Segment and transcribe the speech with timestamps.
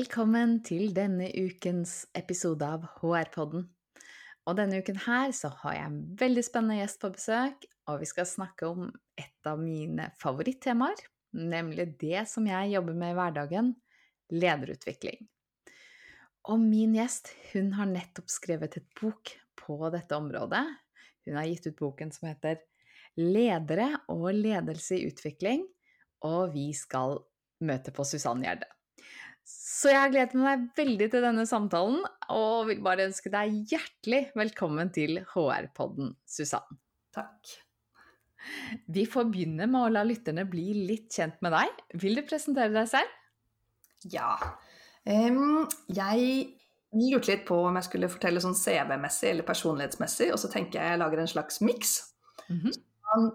[0.00, 3.64] Velkommen til denne ukens episode av HR-podden.
[4.48, 8.08] Og denne uken her så har jeg en veldig spennende gjest på besøk, og vi
[8.08, 8.86] skal snakke om
[9.20, 11.02] et av mine favorittemaer,
[11.36, 13.70] nemlig det som jeg jobber med i hverdagen,
[14.32, 15.28] lederutvikling.
[16.48, 20.64] Og min gjest, hun har nettopp skrevet et bok på dette området.
[21.26, 22.62] Hun har gitt ut boken som heter
[23.20, 25.66] Ledere og ledelse i utvikling,
[26.24, 27.18] og vi skal
[27.60, 28.76] møte på Susanne Gjerde.
[29.50, 34.92] Så jeg gleder meg veldig til denne samtalen, og vil bare ønske deg hjertelig velkommen
[34.94, 36.78] til HR-podden, Susann.
[37.16, 37.54] Takk.
[38.92, 41.82] Vi får begynne med å la lytterne bli litt kjent med deg.
[42.02, 43.16] Vil du presentere deg selv?
[44.12, 44.36] Ja.
[45.04, 46.46] Um, jeg
[46.92, 50.94] lurte litt på om jeg skulle fortelle sånn CV-messig eller personlighetsmessig, og så tenker jeg
[50.94, 51.96] jeg lager en slags miks.
[52.48, 53.30] Mm -hmm.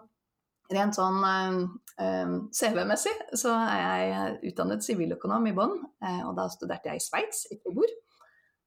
[0.74, 6.90] Rent sånn uh, CV-messig så er jeg utdannet siviløkonom i Bonn, uh, og da studerte
[6.90, 7.60] jeg i Sveits, i.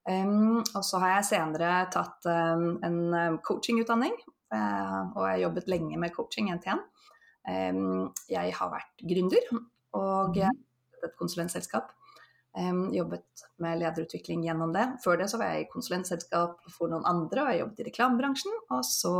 [0.09, 2.99] Um, og så har jeg senere tatt en
[3.45, 4.15] coachingutdanning,
[4.49, 6.49] og jeg har jobbet lenge med coaching.
[6.55, 9.51] Um, jeg har vært gründer
[9.99, 11.91] og et konsulentselskap.
[12.95, 14.87] jobbet med lederutvikling gjennom det.
[15.03, 18.55] Før det så var jeg i konsulentselskap for noen andre, og jeg jobbet i reklamebransjen.
[18.71, 19.13] Og så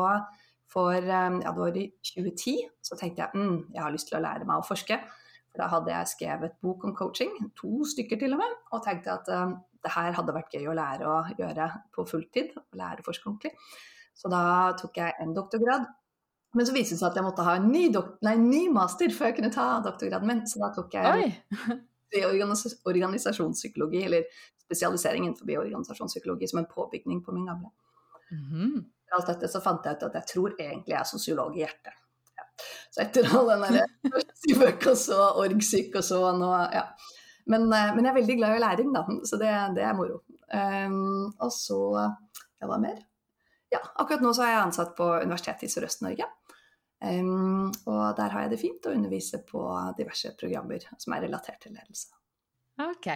[0.69, 4.19] for eh, ja, det var i 2010 så tenkte jeg mm, jeg har lyst til
[4.19, 4.99] å lære meg å forske.
[5.49, 9.15] For da hadde jeg skrevet bok om coaching, to stykker til og med, og tenkte
[9.15, 12.51] at uh, det her hadde vært gøy å lære å gjøre på fulltid.
[12.59, 13.55] å lære å forske ordentlig.
[14.13, 14.43] Så da
[14.77, 15.87] tok jeg en doktorgrad.
[16.57, 17.87] Men så viste det seg at jeg måtte ha en ny,
[18.25, 20.45] nei, ny master før jeg kunne ta doktorgraden min.
[20.49, 21.33] Så da tok jeg
[22.93, 27.73] organisasjonspsykologi, eller spesialisering innenfor organisasjonspsykologi, som en påbygning på min gamle.
[28.29, 28.87] Mm -hmm
[29.17, 31.95] alt dette, så fant jeg ut at jeg tror egentlig jeg er sosiolog i hjertet.
[32.39, 32.45] Ja.
[32.93, 36.85] Så etter all den derre Sivøk og så orgsyk og så nå, ja.
[37.49, 40.21] Men, eh, men, jeg er veldig glad i læring, da, så det, det er moro.
[40.49, 41.79] Um, og så
[42.59, 42.97] Ja, hva mer?
[43.71, 46.25] Ja, akkurat nå så er jeg ansatt på Universitetet i Sørøst-Norge.
[46.99, 49.61] Um, og der har jeg det fint å undervise på
[49.95, 52.09] diverse programmer som er relatert til ledelse.
[52.79, 53.09] Ok.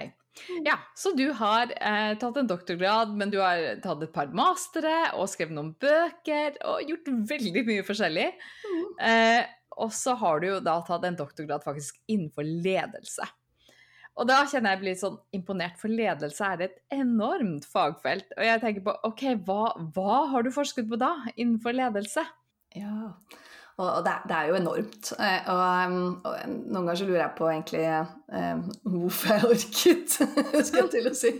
[0.65, 5.13] Ja, så du har eh, tatt en doktorgrad, men du har tatt et par mastere
[5.13, 8.31] og skrevet noen bøker og gjort veldig mye forskjellig.
[8.65, 8.87] Mm.
[9.09, 9.43] Eh,
[9.83, 13.27] og så har du jo da tatt en doktorgrad faktisk innenfor ledelse.
[14.13, 18.29] Og da kjenner jeg blir sånn imponert, for ledelse er et enormt fagfelt.
[18.37, 22.25] Og jeg tenker på OK, hva, hva har du forsket på da innenfor ledelse?
[22.77, 23.13] Ja,
[23.81, 25.11] og det, det, er jo enormt.
[25.17, 25.93] Eh, og,
[26.29, 27.85] og, noen ganger så lurer jeg på egentlig
[28.29, 28.59] um,
[28.93, 30.17] hvorfor jeg orket,
[30.67, 31.31] skal jeg til å si.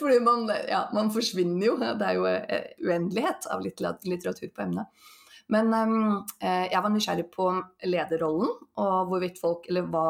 [0.00, 1.76] Fordi man, ja, man forsvinner jo.
[1.78, 5.06] Det er jo eh, uendelighet av litteratur på emnet.
[5.54, 7.50] Men um, jeg var nysgjerrig på
[7.86, 8.50] lederrollen
[8.80, 10.06] og folk, hva,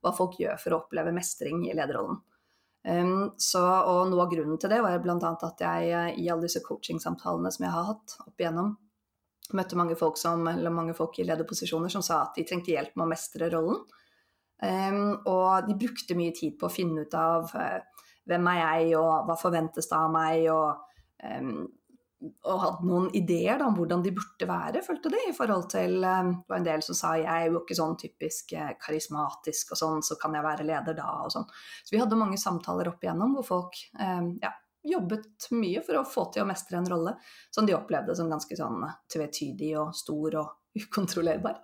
[0.00, 2.18] hva folk gjør for å oppleve mestring i lederrollen.
[2.80, 5.18] Um, så, og noe av grunnen til det var bl.a.
[5.20, 8.72] at jeg i alle disse coachingsamtalene som jeg har hatt opp igjennom,
[9.58, 13.06] møtte mange folk, som, mange folk i lederposisjoner som sa at de trengte hjelp med
[13.06, 13.82] å mestre rollen.
[14.60, 18.96] Um, og de brukte mye tid på å finne ut av uh, hvem er jeg,
[19.00, 20.82] og hva forventes det av meg, og,
[21.24, 21.62] um,
[22.44, 26.04] og hadde noen ideer da, om hvordan de burde være, følte de, i forhold til
[26.04, 29.72] um, Det var en del som sa jeg er jo ikke sånn typisk uh, karismatisk
[29.72, 31.48] og sånn, så kan jeg være leder da, og sånn.
[31.80, 34.52] Så vi hadde mange samtaler opp igjennom hvor folk ja,
[34.82, 37.14] jobbet mye for å få til å mestre en rolle
[37.52, 41.60] som de opplevde som ganske sånn tvetydig og stor og ukontrollerbar.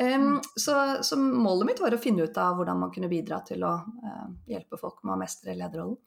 [0.00, 3.64] Um, så, så, målet mitt var å finne ut av hvordan man kunne bidra til
[3.66, 5.98] å uh, hjelpe folk med å mestre lederrollen.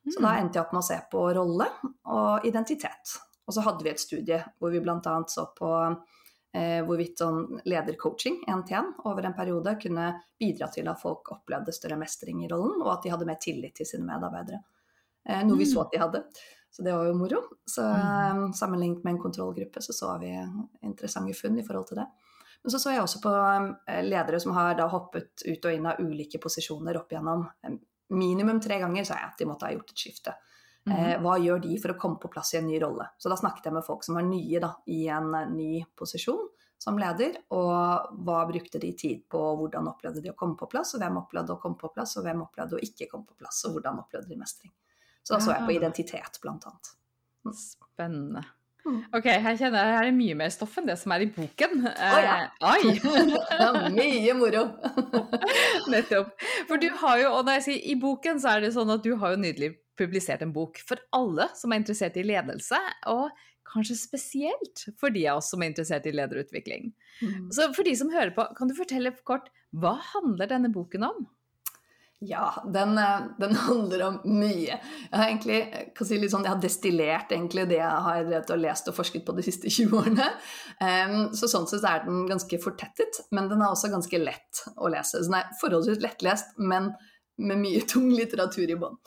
[0.00, 0.12] Mm.
[0.14, 1.66] Så da endte jeg opp med å se på rolle
[2.08, 3.14] og identitet.
[3.46, 5.14] Og så hadde vi et studie hvor vi bl.a.
[5.28, 10.90] så på uh, hvorvidt sånn ledercoaching én til én over en periode kunne bidra til
[10.90, 14.08] at folk opplevde større mestring i rollen, og at de hadde mer tillit til sine
[14.08, 14.62] medarbeidere.
[15.30, 15.84] Eh, noe vi så mm.
[15.86, 16.22] at de hadde.
[16.70, 17.44] Så det var jo moro.
[17.66, 18.00] Så mm.
[18.00, 20.34] eh, sammenlignet med en kontrollgruppe så så vi
[20.86, 22.08] interessante funn i forhold til det.
[22.62, 23.32] Men så så jeg også på
[23.88, 27.46] eh, ledere som har da hoppet ut og inn av ulike posisjoner opp igjennom.
[28.10, 30.34] Minimum tre ganger sa jeg at de måtte ha gjort et skifte.
[30.88, 33.06] Eh, hva gjør de for å komme på plass i en ny rolle?
[33.20, 36.48] Så da snakket jeg med folk som var nye da, i en ny posisjon
[36.80, 40.68] som leder, og hva brukte de tid på, og hvordan opplevde de å komme på
[40.72, 43.36] plass, og hvem opplevde å komme på plass, og hvem opplevde å ikke komme på
[43.36, 44.72] plass, og hvordan opplevde de mestring.
[45.26, 45.76] Så da så jeg på Ah.
[45.80, 46.94] identitet, blant annet.
[47.56, 48.42] Spennende.
[48.80, 49.02] Mm.
[49.12, 51.82] Ok, her kjenner jeg her er mye mer stoff enn det som er i boken.
[51.84, 52.48] ja.
[52.48, 52.94] Eh, Oi!
[53.50, 54.62] Det er mye moro!
[55.92, 56.32] Nettopp.
[56.68, 59.04] For du har jo, og når jeg sier i boken, så er det sånn at
[59.04, 62.78] du har jo nydelig publisert en bok for alle som er interessert i ledelse,
[63.12, 63.28] og
[63.70, 66.88] kanskje spesielt for de av oss som er interessert i lederutvikling.
[67.20, 67.50] Mm.
[67.54, 71.26] Så for de som hører på, kan du fortelle kort, hva handler denne boken om?
[72.20, 74.76] Ja, den, eh, den handler om mye.
[74.76, 75.60] Jeg har egentlig,
[75.96, 79.24] kan si sånn, jeg har destillert egentlig det jeg har drevet og lest og forsket
[79.24, 80.26] på de siste 20 årene.
[80.80, 84.92] Um, så sånn sett er den ganske fortettet, men den er også ganske lett å
[84.92, 85.22] lese.
[85.22, 86.92] Så den er forholdsvis lettlest, men
[87.40, 89.00] med mye tung litteratur i bånn.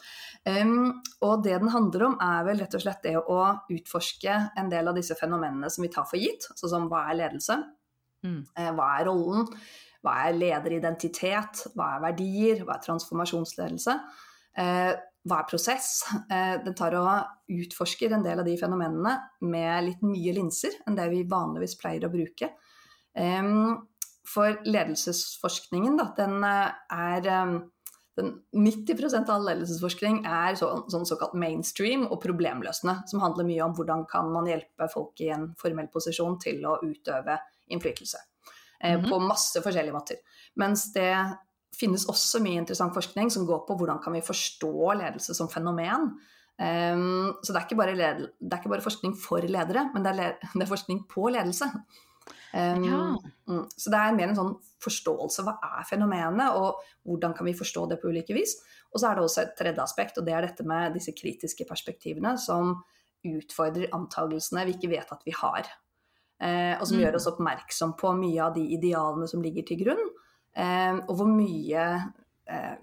[0.43, 0.89] Um,
[1.23, 3.39] og det den handler om, er vel rett og slett det å
[3.71, 7.21] utforske en del av disse fenomenene som vi tar for gitt, sånn som hva er
[7.21, 7.61] ledelse,
[8.23, 8.43] Mm.
[8.55, 9.49] Eh, hva er rollen,
[10.03, 13.95] hva er lederidentitet, hva er verdier, hva er transformasjonsledelse,
[14.59, 14.91] eh,
[15.23, 16.03] hva er prosess.
[16.27, 19.15] Eh, den tar og utforsker en del av de fenomenene
[19.47, 22.51] med litt nye linser enn det vi vanligvis pleier å bruke.
[24.33, 31.33] For ledelsesforskningen, da, den eh, er den 90% av all ledelsesforskning er så, sånn såkalt
[31.39, 35.89] mainstream og problemløsende, som handler mye om hvordan kan man hjelpe folk i en formell
[35.93, 37.39] posisjon til å utøve
[37.73, 38.21] innflytelse.
[38.83, 39.09] Eh, Mhm.
[39.09, 40.17] På masse forskjellige måter.
[40.57, 41.13] Mens det
[41.79, 46.11] finnes også mye interessant forskning som går på hvordan kan vi forstå ledelse som fenomen.
[46.59, 50.03] Um, så det er, ikke bare led- det er ikke bare forskning for ledere, men
[50.03, 51.65] det er, le det er forskning på ledelse.
[52.53, 53.17] Um, Ja.
[53.47, 54.53] mm, så det er mer en sånn
[54.83, 55.43] forståelse.
[55.43, 56.75] Hva er fenomenet, og
[57.07, 58.53] hvordan kan vi forstå det på ulike vis?
[58.93, 61.65] Og så er det også et tredje aspekt, og det er dette med disse kritiske
[61.67, 62.83] perspektivene som
[63.25, 65.63] utfordrer antagelsene vi ikke vet at vi har.
[66.43, 67.03] Eh, og som Mm.
[67.05, 70.09] gjør oss oppmerksom på mye av de idealene som ligger til grunn.
[70.55, 71.85] Eh, og hvor mye,
[72.47, 72.75] eh,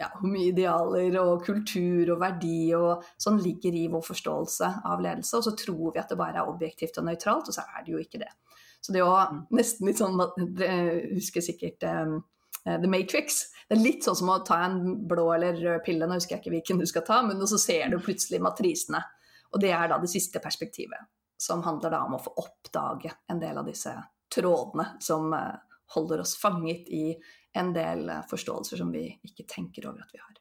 [0.00, 5.00] ja, hvor mye idealer og kultur og verdi og sånn ligger i vår forståelse av
[5.04, 5.34] ledelse.
[5.36, 7.92] Og så tror vi at det bare er objektivt og nøytralt, og så er det
[7.92, 8.32] jo ikke det.
[8.80, 10.18] Så det å nesten litt sånn
[10.56, 12.24] Dere husker sikkert um,
[12.64, 13.52] The Matrix.
[13.68, 16.42] Det er litt sånn som å ta en blå eller rød pille, nå husker jeg
[16.42, 19.04] ikke hvilken du skal ta, men så ser du plutselig matrisene.
[19.52, 20.98] Og det er da det siste perspektivet,
[21.42, 23.96] som handler da om å få oppdage en del av disse
[24.34, 25.56] trådene som eh,
[25.94, 27.16] holder oss fanget i
[27.58, 30.38] en del eh, forståelser som vi ikke tenker over at vi har.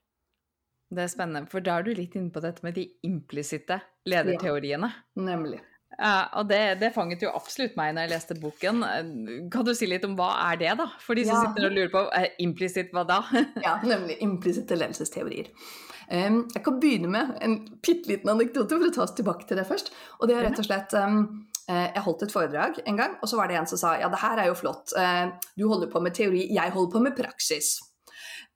[0.92, 3.80] Det er spennende, for da er du litt inne på dette med de implisitte
[4.12, 4.92] lederteoriene.
[5.24, 5.62] Nemlig.
[6.00, 8.80] Ja, og det, det fanget jo absolutt meg når jeg leste boken.
[9.54, 10.88] Kan du si litt om hva er det, da?
[11.04, 11.42] For de som Ja.
[11.50, 13.20] sitter og lurer på eh, implisitt hva da?
[13.66, 15.52] Ja, nemlig implisitte ledelsesteorier.
[16.12, 17.54] Um, jeg kan begynne med en
[17.84, 19.94] bitte liten anekdote for å ta oss tilbake til det først.
[20.20, 21.22] Og det er rett og slett um,
[21.70, 24.20] Jeg holdt et foredrag en gang, og så var det en som sa ja, det
[24.20, 24.92] her er jo flott.
[24.98, 27.78] Eh, du holder på med teori, jeg holder på med praksis.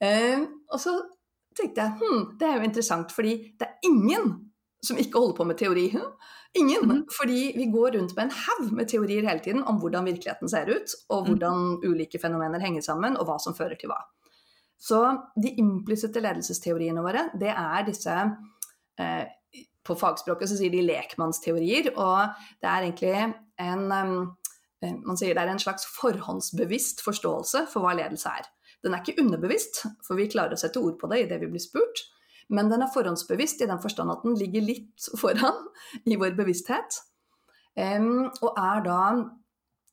[0.04, 0.98] Og så
[1.56, 4.34] tenkte jeg hm, det er jo interessant, fordi det er ingen
[4.84, 5.86] som ikke holder på med teori.
[5.94, 6.10] Hm?
[6.56, 6.86] Ingen.
[6.88, 7.06] Mhm.
[7.12, 10.70] Fordi vi går rundt med en haug med teorier hele tiden om hvordan virkeligheten ser
[10.72, 14.00] ut, og hvordan ulike fenomener henger sammen, og hva som fører til hva.
[14.80, 15.02] Så
[15.42, 18.16] de implisitte ledelsesteoriene våre, det er disse
[19.00, 19.26] eh,
[19.86, 23.12] På fagspråket så sier de lekmannsteorier, og det er egentlig
[23.62, 24.16] en um,
[25.06, 28.50] Man sier det er en slags forhåndsbevisst forståelse for hva ledelse er.
[28.84, 31.64] Den er ikke underbevisst, for vi klarer å sette ord på det idet vi blir
[31.64, 32.04] spurt.
[32.54, 35.64] Men den er forhåndsbevisst i den forstand at den ligger litt foran
[36.06, 37.00] i vår bevissthet.
[37.76, 39.00] Um, og er da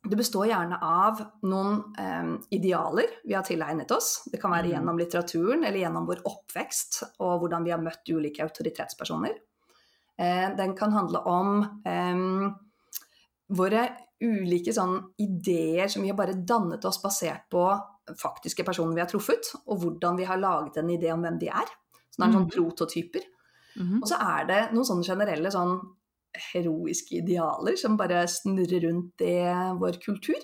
[0.02, 4.24] Det består gjerne av noen um, idealer vi har tilegnet oss.
[4.26, 4.72] Det kan være Mm.
[4.72, 9.36] gjennom litteraturen eller gjennom vår oppvekst og hvordan vi har møtt ulike autoritetspersoner.
[10.18, 12.50] Uh, den kan handle om um,
[13.54, 13.84] våre
[14.22, 17.62] ulike sånn ideer som vi har bare dannet oss basert på
[18.18, 21.48] faktiske personer vi har truffet, og hvordan vi har laget en idé om hvem de
[21.48, 21.70] er.
[22.12, 23.24] Så det er sånn prototyper.
[23.24, 23.28] prototyper.
[23.80, 24.00] -hmm.
[24.02, 25.76] Og så er det noen sånne generelle sånn
[26.52, 29.36] heroiske idealer som bare snurrer rundt i
[29.80, 30.40] vår kultur.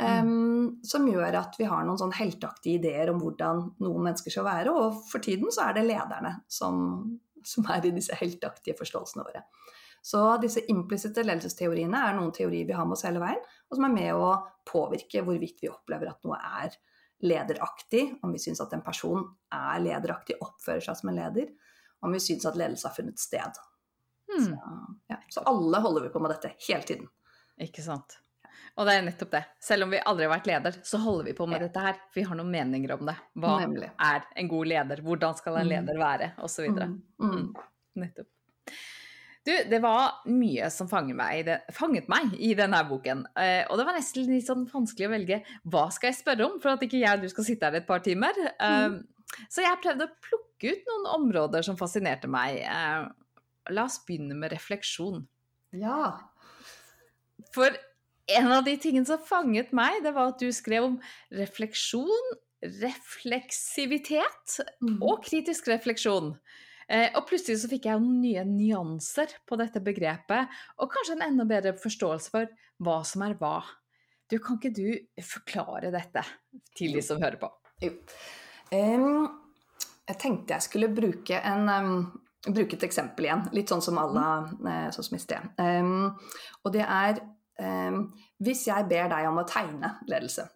[0.00, 4.44] em, som gjør at vi har noen sånn helteaktige ideer om hvordan noen mennesker skal
[4.44, 4.72] være.
[4.74, 9.44] Og for tiden så er det lederne som, som er i disse helteaktige forståelsene våre.
[10.04, 13.40] Så disse implisitte ledelsesteoriene er noen teorier vi har med oss hele veien,
[13.70, 14.34] og som er med å
[14.66, 16.74] påvirke hvorvidt vi opplever at noe er
[17.24, 21.48] lederaktig, om vi syns at en person er lederaktig, oppfører seg som en leder,
[22.04, 23.56] om vi syns at ledelse har funnet sted.
[24.34, 24.44] Mm.
[24.44, 24.58] Så,
[25.12, 25.16] ja.
[25.32, 27.08] så alle holder vi på med dette hele tiden.
[27.64, 28.18] Ikke sant.
[28.76, 29.42] Og det er nettopp det.
[29.62, 31.66] Selv om vi aldri har vært leder, så holder vi på med Ja.
[31.68, 31.94] dette her.
[32.10, 33.14] For vi har noen meninger om det.
[33.38, 33.90] Hva Nemlig.
[34.02, 35.02] er en god leder?
[35.06, 35.70] Hvordan skal en Mm.
[35.74, 36.32] leder være?
[36.42, 36.88] Og så videre.
[36.88, 37.54] Mm, mm.
[39.44, 43.26] Du, det var mye som fanget meg, det, fanget meg i denne boken.
[43.36, 46.56] Eh, og det var nesten litt sånn vanskelig å velge hva skal jeg spørre om,
[46.62, 48.38] for at ikke jeg og du skal sitte her et par timer.
[48.54, 49.02] Eh, mm.
[49.52, 52.62] Så jeg prøvde å plukke ut noen områder som fascinerte meg.
[52.64, 53.04] Eh,
[53.76, 55.26] la oss begynne med refleksjon.
[55.76, 56.14] Ja.
[57.52, 57.76] For
[58.32, 60.98] en av de tingene som fanget meg, det var at du skrev om
[61.36, 62.32] refleksjon,
[62.80, 65.02] refleksivitet mm.
[65.04, 66.32] og kritisk refleksjon.
[66.88, 70.50] Eh, og plutselig så fikk jeg nye nyanser på dette begrepet,
[70.80, 72.50] og kanskje en enda bedre forståelse for
[72.84, 73.58] hva som er hva.
[74.30, 76.24] Du, kan ikke du forklare dette
[76.76, 77.50] til de som hører på?
[77.84, 77.92] Jo.
[78.72, 79.26] Um,
[80.08, 81.96] jeg tenkte jeg skulle bruke, en, um,
[82.48, 84.26] bruke, et eksempel igjen, litt sånn som alle,
[84.64, 85.54] uh, sånn som i sted.
[85.60, 86.12] Um,
[86.64, 87.24] og det er
[88.42, 90.48] hvis jeg ber deg om å tegne ledelse,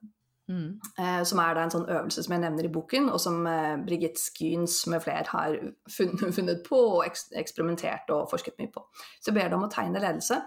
[0.49, 0.81] Mm.
[0.99, 4.23] Eh, som er en sånn øvelse som jeg nevner i boken, og som eh, Brigitte
[4.23, 5.57] Skyns med flere har
[5.93, 8.85] funnet, funnet på og eksperimentert og forsket mye på.
[9.21, 10.41] Så ber du om å tegne ledelse,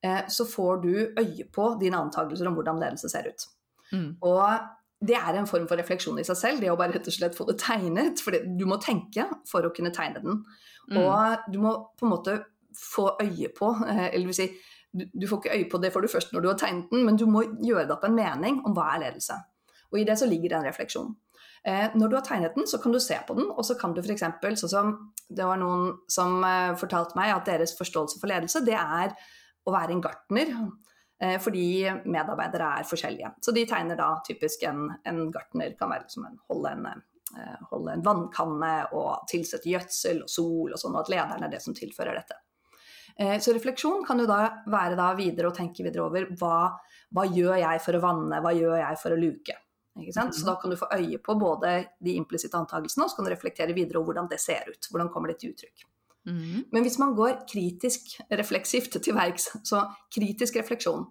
[0.00, 3.46] eh, så får du øye på dine antakelser om hvordan ledelse ser ut.
[3.92, 4.08] Mm.
[4.24, 7.18] Og det er en form for refleksjon i seg selv, det å bare rett og
[7.18, 8.22] slett få det tegnet.
[8.22, 10.44] For du må tenke for å kunne tegne den.
[10.88, 11.00] Mm.
[11.02, 12.38] Og du må på en måte
[12.78, 14.46] få øye på, eller vil si
[14.92, 17.04] du, du, får ikke øye på det får du først når du har tegnet den,
[17.06, 19.38] men du må gjøre deg opp en mening om hva er ledelse.
[19.92, 21.12] Og i det så ligger det en refleksjon.
[21.68, 23.94] Eh, når du har tegnet den, så kan du se på den, og så kan
[23.94, 24.24] du f.eks.
[24.64, 24.94] sånn som
[25.32, 29.14] det var noen som eh, fortalte meg at deres forståelse for ledelse, det er
[29.62, 30.54] å være en gartner.
[31.22, 33.30] Eh, fordi medarbeidere er forskjellige.
[33.40, 37.02] Så de tegner da typisk en, en gartner kan være liksom en, holde, en,
[37.38, 41.52] eh, holde en vannkanne og tilsette gjødsel og sol og sånn, og at lederen er
[41.52, 42.41] det som tilfører dette.
[43.16, 44.40] Eh, så refleksjon kan jo da
[44.70, 46.72] være da videre å tenke videre over hva,
[47.12, 49.58] hva gjør jeg for å vanne, hva gjør jeg for å luke.
[49.92, 50.60] Så da mhm.
[50.60, 54.00] kan du få øye på både de implisitte antakelsene, og så kan du reflektere videre
[54.00, 54.88] over hvordan det ser ut.
[54.88, 55.84] Hvordan kommer det til uttrykk.
[56.22, 56.70] Mm.
[56.70, 59.82] Men hvis man går kritisk refleksivt til verks, så
[60.14, 61.04] kritisk refleksjon,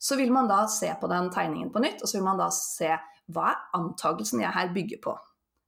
[0.00, 2.48] så vil man da se på den tegningen på nytt, og så vil man da
[2.54, 2.92] se
[3.30, 5.16] hva er antakelsen jeg her bygger på.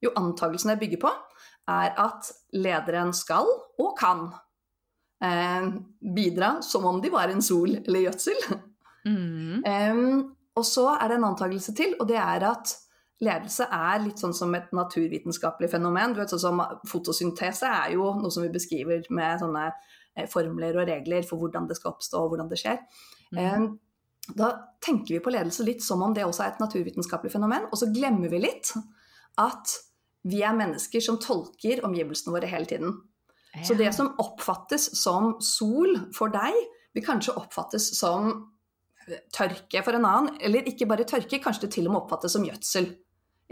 [0.03, 1.13] Jo, antakelsen jeg bygger på,
[1.71, 3.47] er at lederen skal
[3.81, 4.31] og kan
[5.23, 5.67] eh,
[6.17, 8.47] bidra som om de var en sol eller gjødsel.
[9.03, 9.65] Mm.
[9.67, 10.19] um,
[10.55, 12.75] og så er det en antakelse til, og det er at
[13.23, 16.13] ledelse er litt sånn som et naturvitenskapelig fenomen.
[16.13, 16.61] Du vet, sånn som
[16.91, 21.67] Fotosyntese er jo noe som vi beskriver med sånne eh, formler og regler for hvordan
[21.71, 22.83] det skal oppstå og hvordan det skjer.
[23.39, 23.71] Mm.
[24.39, 24.53] Da
[24.85, 27.89] tenker vi på ledelse litt som om det også er et naturvitenskapelig fenomen, og så
[27.95, 28.75] glemmer vi litt
[29.41, 29.79] at
[30.29, 33.01] vi er mennesker som tolker omgivelsene våre hele tiden.
[33.53, 33.67] Ja.
[33.69, 36.57] Så det som oppfattes som sol for deg,
[36.93, 38.33] vil kanskje oppfattes som
[39.35, 40.37] tørke for en annen.
[40.45, 42.93] Eller ikke bare tørke, kanskje det til og med oppfattes som gjødsel.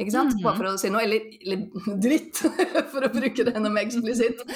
[0.00, 0.38] Ikke sant?
[0.40, 1.02] Bare for å si noe.
[1.04, 2.40] Eller, eller dritt,
[2.92, 4.44] for å bruke det enda mer eksplisitt.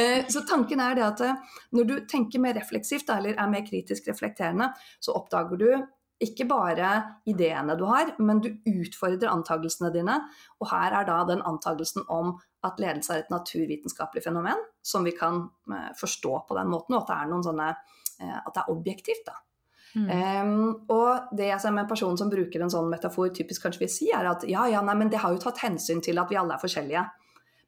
[0.00, 1.38] Eh, så tanken er det at eh,
[1.74, 4.70] når du tenker mer refleksivt, eller er mer kritisk reflekterende,
[5.02, 5.66] så oppdager du
[6.20, 6.90] ikke bare
[7.28, 10.18] ideene du har, men du utfordrer antakelsene dine.
[10.60, 12.34] Og her er da den antakelsen om
[12.66, 17.04] at ledelse er et naturvitenskapelig fenomen som vi kan uh, forstå på den måten, og
[17.04, 19.30] at det er noen sånne uh, At det er objektivt.
[19.96, 20.06] Mm.
[20.06, 23.84] Um, og det jeg ser med en person som bruker en sånn metafor, typisk kanskje
[23.84, 26.30] vil si, er at ja, ja, nei, men det har jo tatt hensyn til at
[26.30, 27.06] vi alle er forskjellige.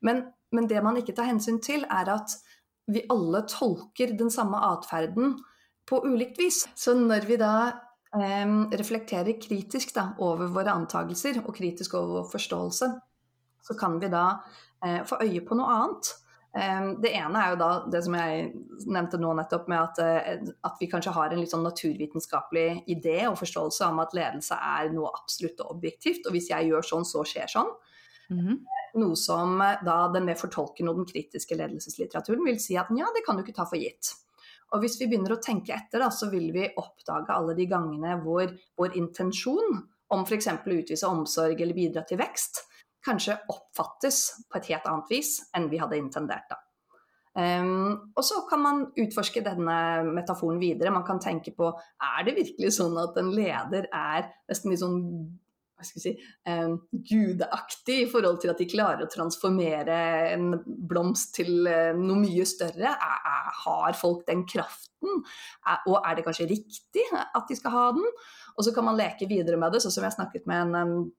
[0.07, 2.37] Men, men det man ikke tar hensyn til, er at
[2.93, 5.37] vi alle tolker den samme atferden
[5.89, 6.65] på ulikt vis.
[6.79, 7.55] Så når vi da
[8.15, 12.93] um, reflekterer kritisk da, over våre antakelser, og kritisk over vår forståelse,
[13.63, 14.63] så kan vi da eh,
[15.07, 16.09] få øye på noe annet.
[16.57, 18.49] Eh, det ene er jo da det som jeg
[18.85, 23.23] nevnte nå nettopp, med at, eh, at, vi kanskje har en litt sånn naturvitenskapelig idé
[23.31, 27.09] og forståelse om at ledelse er noe absolutt og objektivt, og hvis jeg gjør sånn,
[27.09, 27.73] så skjer sånn.
[28.31, 28.59] Mm -hmm.
[29.01, 33.25] Noe som da den mer fortolkende og den kritiske ledelseslitteraturen vil si at ja, det
[33.27, 34.13] kan du ikke ta for gitt.
[34.73, 38.21] Og hvis vi begynner å tenke etter, da, så vil vi oppdage alle de gangene
[38.23, 38.47] hvor
[38.77, 40.47] vår intensjon om f.eks.
[40.47, 42.72] å utvise omsorg eller bidra til vekst,
[43.05, 46.49] kanskje oppfattes på et helt annet vis enn vi hadde intendert.
[46.51, 46.61] da.
[47.33, 50.93] Um, og så kan man utforske denne metaforen videre.
[50.93, 54.99] Man kan tenke på er det virkelig sånn at en leder er nesten litt sånn
[55.83, 56.13] hva skal si,
[56.47, 56.77] um,
[57.09, 59.97] gudeaktig i forhold til at de klarer å transformere
[60.31, 62.93] en blomst til uh, noe mye større?
[62.93, 65.25] Er, er, har folk den kraften?
[65.67, 68.07] Er, og er det kanskje riktig at de skal ha den?
[68.55, 71.11] Og så kan man leke videre med det, sånn som jeg snakket med en med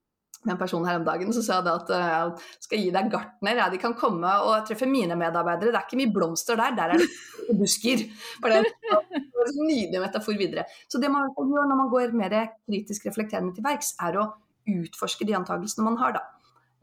[0.49, 3.59] en person her om dagen så sa jeg at uh, jeg skal gi deg gartner.
[3.61, 5.71] Ja, de kan komme og treffe mine medarbeidere.
[5.71, 7.09] Det er ikke mye blomster der, der er det
[7.61, 8.05] busker.
[8.43, 8.73] Bare det
[9.53, 10.67] en nydelig metafor videre.
[10.87, 14.29] Så det man gjør når man går mer kritisk reflekterende til verks, er å
[14.69, 16.23] utforske de antakelsene man har, da.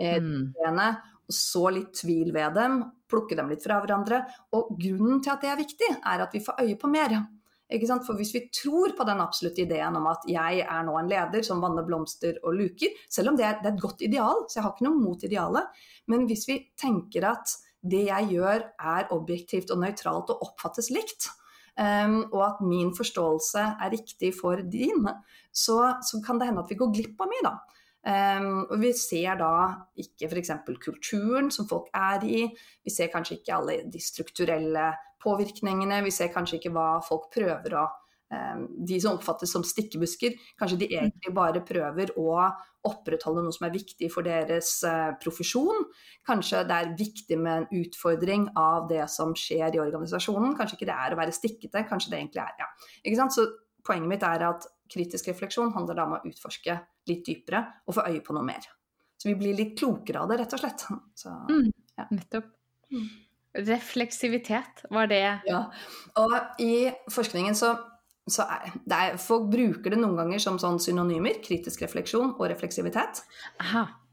[0.01, 0.53] Mm.
[0.57, 4.23] Og så litt tvil ved dem, plukke dem litt fra hverandre.
[4.57, 7.17] Og grunnen til at det er viktig, er at vi får øye på mer.
[7.71, 11.45] For hvis vi tror på den absolutte ideen om at jeg er nå en leder
[11.47, 14.59] som vanner blomster og luker, selv om det er, det er et godt ideal, så
[14.59, 19.13] jeg har ikke noe mot idealet, men hvis vi tenker at det jeg gjør er
[19.15, 21.31] objektivt og nøytralt og oppfattes likt,
[21.79, 25.07] um, og at min forståelse er riktig for din,
[25.53, 27.55] så, så, kan det hende at vi går glipp av mye, da.
[28.01, 29.53] Um, og vi ser da
[30.01, 30.53] ikke f.eks.
[30.81, 32.47] kulturen som folk er i,
[32.85, 34.87] vi ser kanskje ikke alle de strukturelle
[35.23, 37.87] påvirkningene, vi ser kanskje ikke hva folk prøver å
[38.33, 40.97] um, De som oppfattes som stikkebusker, kanskje de mm.
[40.99, 42.35] egentlig bare prøver å
[42.89, 45.85] opprettholde noe som er viktig for deres uh, profesjon.
[46.27, 50.55] Kanskje det er viktig med en utfordring av det som skjer i organisasjonen.
[50.59, 52.71] Kanskje ikke det er å være stikkete, kanskje det egentlig er ja.
[53.03, 53.37] Ikke sant?
[53.37, 53.49] Så
[53.87, 56.77] poenget mitt er at kritisk refleksjon handler da om å utforske
[57.11, 58.65] litt dypere og få øye på noe mer.
[59.21, 60.87] Så vi blir litt klokere av det, rett og slett.
[61.23, 61.67] Så, mm,
[61.99, 62.07] ja.
[62.11, 62.49] Nettopp.
[62.91, 63.11] Mm.
[63.55, 65.65] Refleksivitet, var det Ja.
[66.17, 67.75] Og i forskningen så,
[68.29, 71.41] så er, er, Folk bruker det noen ganger som sånn synonymer.
[71.43, 73.25] Kritisk refleksjon og refleksivitet.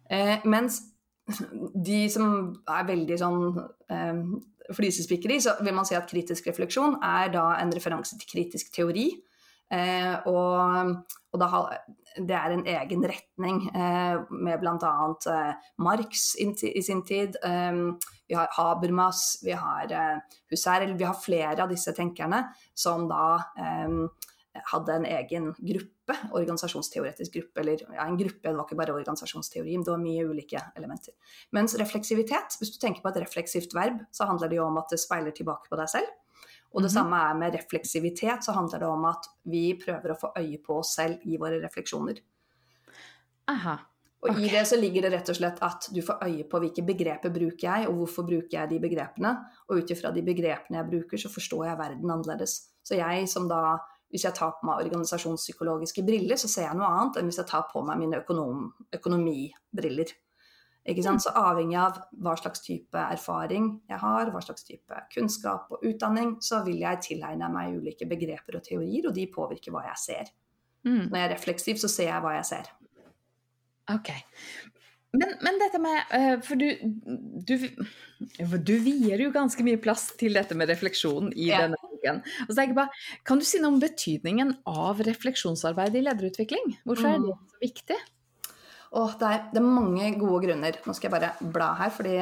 [0.10, 0.82] Eh, mens
[1.76, 3.42] de som er veldig sånn
[3.92, 4.22] eh,
[4.74, 9.10] flisespikkeri, så vil man si at kritisk refleksjon er da en referanse til kritisk teori.
[9.72, 10.94] Eh, og,
[11.36, 11.50] og da,
[12.18, 14.94] det er en egen retning eh, med bl.a.
[15.34, 17.38] Eh, Marx i, sin tid.
[17.44, 17.84] Eh,
[18.28, 22.44] vi har Habermas, vi har eh, Husserl, vi har flere av disse tenkerne
[22.76, 23.94] som da eh,
[24.72, 29.76] hadde en egen gruppe, organisasjonsteoretisk gruppe, eller ja, en gruppe, det var ikke bare organisasjonsteori,
[29.76, 31.14] men det var mye ulike elementer.
[31.56, 34.90] Mens refleksivitet, hvis du tenker på et refleksivt verb, så handler det jo om at
[34.94, 36.16] det speiler tilbake på deg selv.
[36.74, 37.00] Og det mm -hmm.
[37.00, 40.80] samme er med refleksivitet, så handler det om at vi prøver å få øye på
[40.80, 42.20] oss selv i våre refleksjoner.
[43.48, 43.78] Aha.
[44.26, 44.48] Og okay.
[44.48, 47.30] i det så ligger det rett og slett at du får øye på hvilke begreper
[47.34, 49.36] bruker jeg, og hvorfor bruker jeg de begrepene.
[49.70, 52.56] Og ut ifra de begrepene jeg bruker, så forstår jeg verden annerledes.
[52.82, 53.78] Så jeg som da
[54.14, 57.50] hvis jeg tar på meg organisasjonspsykologiske briller, så ser jeg noe annet enn hvis jeg
[57.50, 60.14] tar på meg mine økonom, økonomibriller.
[61.04, 65.84] sant, Så avhengig av hva slags type erfaring jeg har, hva slags type kunnskap og
[65.84, 70.04] utdanning, så vil jeg tilegne meg ulike begreper og teorier, og de påvirker hva jeg
[70.06, 70.32] ser.
[70.88, 71.10] Mm.
[71.10, 72.72] Når jeg er refleksiv, så ser jeg hva jeg ser.
[73.94, 74.12] Ok.
[75.18, 76.68] Men, men dette med uh, For du,
[77.48, 77.56] du,
[78.68, 81.64] du vier jo ganske mye plass til dette med refleksjon i ja.
[81.64, 82.22] denne boken.
[82.46, 86.78] Og så jeg bare, Kan du si noe om betydningen av refleksjonsarbeid i lederutvikling?
[86.84, 87.48] Hvorfor er det mm.
[87.54, 88.00] så viktig?
[88.98, 90.80] Og det er, det er, mange gode grunner.
[90.86, 92.20] Nå skal jeg bare bla her, fordi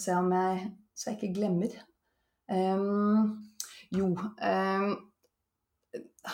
[0.00, 1.74] se om jeg, så jeg ikke glemmer.
[2.48, 3.48] Um,
[3.92, 4.88] jo um,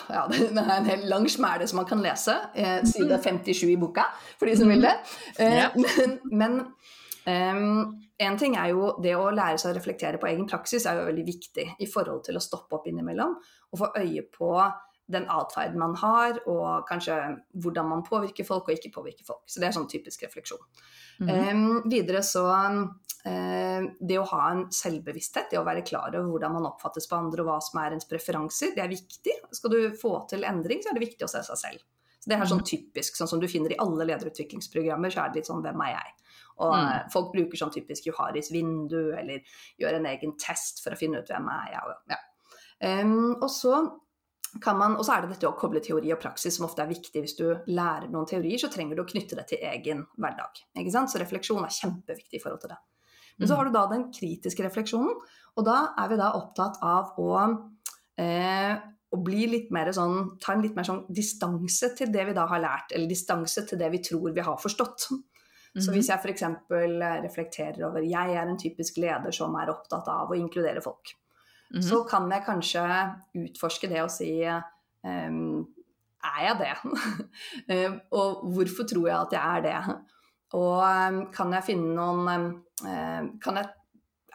[0.09, 2.37] ja, det er en hel lang smæle som man kan lese.
[2.55, 4.07] Eh, side 57 i boka,
[4.39, 4.95] for de som vil det.
[5.39, 6.59] Eh, men, men
[7.27, 11.01] um, en ting er jo det å lære seg å reflektere på egen praksis er
[11.01, 13.37] jo veldig viktig i forhold til å stoppe opp innimellom
[13.73, 14.55] og få øye på
[15.13, 17.17] den atferden man har, og kanskje
[17.61, 19.43] hvordan man påvirker folk og ikke påvirker folk.
[19.51, 20.63] Så det er sånn typisk refleksjon.
[21.21, 21.53] Mm -hmm.
[21.53, 22.87] um, videre så uh,
[23.25, 27.41] Det å ha en selvbevissthet, det å være klar over hvordan man oppfattes på andre
[27.41, 29.39] og hva som er ens preferanser, det er viktig.
[29.57, 31.87] Skal du få til endring, så er det viktig å se seg selv.
[32.25, 32.69] Så Det er sånn mhm.
[32.69, 35.91] typisk, sånn som du finner i alle lederutviklingsprogrammer, så er det litt sånn hvem er
[35.93, 36.15] jeg?
[36.65, 37.11] Og mm.
[37.13, 39.43] folk bruker sånn typisk Joharis vindu, eller
[39.81, 41.99] gjør en egen test for å finne ut hvem er jeg.
[42.15, 42.21] Ja.
[42.85, 43.83] Um, og så
[44.63, 46.93] kan man, og så er det dette å koble teori og praksis som ofte er
[46.93, 47.25] viktig.
[47.27, 50.63] Hvis du lærer noen teorier, så trenger du å knytte det til egen hverdag.
[51.11, 52.81] Så refleksjon er kjempeviktig i forhold til det.
[53.39, 53.59] Men så mm.
[53.59, 55.15] har du da den kritiske refleksjonen,
[55.55, 57.31] og da er vi da opptatt av å,
[58.21, 58.73] eh,
[59.15, 62.47] å bli litt mer sånn, ta en litt mer sånn distanse til det vi da
[62.51, 65.09] har lært, eller distanse til det vi tror vi har forstått.
[65.75, 66.45] Så hvis jeg f.eks.
[66.71, 71.17] reflekterer over jeg er en typisk leder som er opptatt av å inkludere folk,
[71.75, 71.83] -hmm.
[71.83, 72.85] så kan jeg kanskje
[73.45, 75.65] utforske det og si um,
[76.25, 76.75] er jeg det?
[78.19, 79.97] og hvorfor tror jeg at jeg er det?
[80.55, 82.47] Og um, kan jeg finne noen um,
[82.83, 83.69] Kan jeg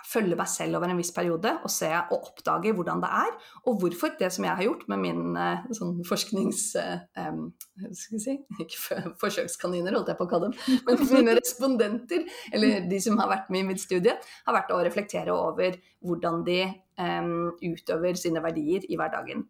[0.09, 3.33] følge meg selv over en viss periode og se og oppdage hvordan det er,
[3.67, 6.63] og hvorfor det som jeg har gjort med min uh, sånn forsknings...
[7.19, 7.49] Um,
[7.95, 13.19] si, ikke forsøkskaniner, holdt jeg på å kalle dem, men mine respondenter, eller de som
[13.21, 14.15] har vært med i mitt studie,
[14.47, 16.61] har vært å reflektere over hvordan de
[16.99, 19.45] um, utøver sine verdier i hverdagen.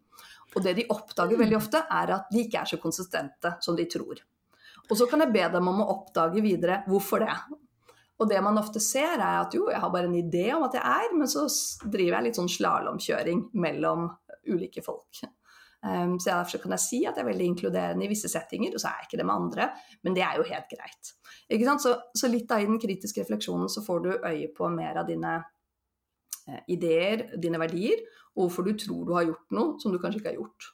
[0.50, 3.86] Og det de oppdager veldig ofte, er at de ikke er så konsistente som de
[3.90, 4.22] tror.
[4.90, 7.36] Og så kan jeg be dem om å oppdage videre hvorfor det.
[8.20, 10.76] Og det man ofte ser, er at jo, jeg har bare en idé om at
[10.76, 11.46] jeg er, men så
[11.86, 14.10] driver jeg litt sånn slalåmkjøring mellom
[14.50, 15.22] ulike folk.
[15.80, 18.82] Um, så derfor kan jeg si at jeg er veldig inkluderende i visse settinger, og
[18.82, 19.68] så er jeg ikke det med andre.
[20.04, 21.12] Men det er jo helt greit.
[21.80, 25.08] Så, så, litt av i den kritiske refleksjonen så får du øye på mer av
[25.08, 28.04] dine eh, ideer, dine verdier,
[28.36, 30.68] og hvorfor du tror du har gjort noe som du kanskje ikke har gjort.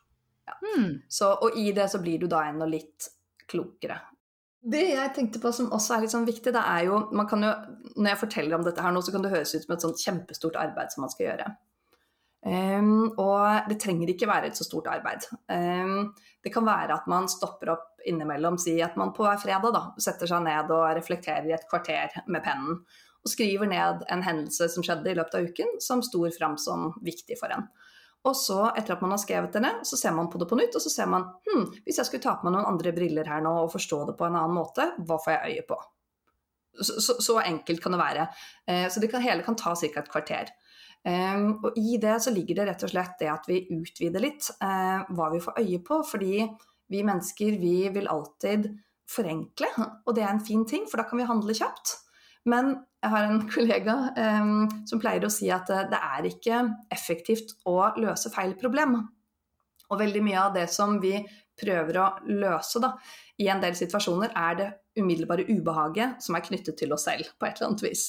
[0.46, 0.58] Ja.
[0.74, 0.90] Mm.
[1.08, 3.06] Så, og i det så blir du da ennå litt
[3.46, 4.00] klokere.
[4.66, 7.44] Det jeg tenkte på som også er litt sånn viktig, det er jo, man kan
[7.44, 7.52] jo
[7.94, 10.02] Når jeg forteller om dette her nå, så kan det høres ut som et sånt
[10.02, 11.46] kjempestort arbeid som man skal gjøre.
[12.46, 15.24] Um, og det trenger ikke være et så stort arbeid.
[15.50, 16.12] Um,
[16.44, 19.82] det kan være at man stopper opp innimellom, si at man på hver fredag da,
[20.02, 22.82] setter seg ned og reflekterer i et kvarter med pennen.
[23.26, 26.92] Og skriver ned en hendelse som skjedde i løpet av uken, som sto fram som
[27.06, 27.66] viktig for en.
[28.26, 30.58] Og så, etter at man har skrevet det ned, så ser man på det på
[30.58, 33.28] nytt, og så ser man hm, hvis jeg skulle ta på meg noen andre briller
[33.30, 35.78] her nå og forstå det på en annen måte, hva får jeg øye på?
[36.76, 38.26] Så, så, så enkelt kan det være.
[38.68, 39.92] Eh, så det kan, hele kan ta ca.
[40.02, 40.50] et kvarter.
[41.06, 44.48] Um, og i det så ligger det rett og slett det at vi utvider litt
[44.58, 46.00] uh, hva vi får øye på.
[46.08, 46.42] Fordi
[46.90, 48.68] vi mennesker, vi vil alltid
[49.10, 49.70] forenkle,
[50.02, 51.94] og det er en fin ting, for da kan vi handle kjapt.
[52.50, 56.62] Men jeg har en kollega um, som pleier å si at det er ikke
[56.94, 58.98] effektivt å løse feil problem.
[59.86, 61.14] Og veldig mye av det som vi
[61.56, 62.92] prøver å løse da,
[63.40, 67.48] i en del situasjoner, er det umiddelbare ubehaget som er knyttet til oss selv på
[67.48, 68.06] et eller annet vis.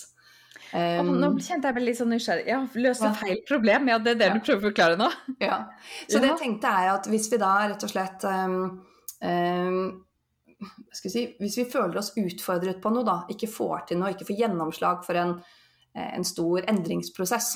[0.73, 2.47] Um, nå kjente jeg meg litt sånn nysgjerrig.
[2.49, 3.87] Ja, løse feil problem.
[3.91, 4.35] Ja, det er det ja.
[4.35, 5.07] du prøver å forklare nå?
[5.43, 5.61] Ja.
[6.09, 8.57] Så det jeg tenkte er at hvis vi da rett og slett um,
[9.21, 9.79] um,
[10.93, 14.39] si, Hvis vi føler oss utfordret på noe, da, ikke får til noe, ikke får
[14.41, 15.35] gjennomslag for en,
[15.93, 17.53] eh, en stor endringsprosess,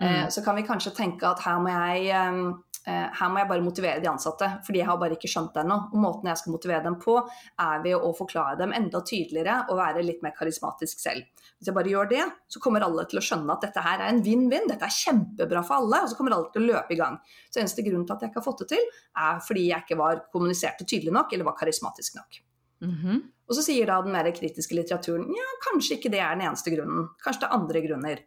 [0.00, 0.06] mm.
[0.06, 2.54] uh, så kan vi kanskje tenke at her må jeg Eh,
[2.86, 5.76] her må jeg bare motivere de ansatte, for de har bare ikke skjønt det ennå.
[6.00, 7.16] Måten jeg skal motivere dem på,
[7.60, 11.26] er ved å forklare dem enda tydeligere og være litt mer karismatisk selv.
[11.58, 14.14] Hvis jeg bare gjør det, så kommer alle til å skjønne at dette her er
[14.14, 17.00] en vinn-vinn, dette er kjempebra for alle, og så kommer alle til å løpe i
[17.00, 17.18] gang.
[17.52, 18.86] Så eneste grunn til at jeg ikke har fått det til,
[19.26, 22.40] er fordi jeg ikke var kommuniserte tydelig nok, eller var karismatisk nok.
[22.80, 23.20] Mm -hmm.
[23.48, 26.70] Og så sier da den mer kritiske litteraturen ja, kanskje ikke det er den eneste
[26.70, 27.08] grunnen.
[27.24, 28.18] Kanskje det er andre grunner.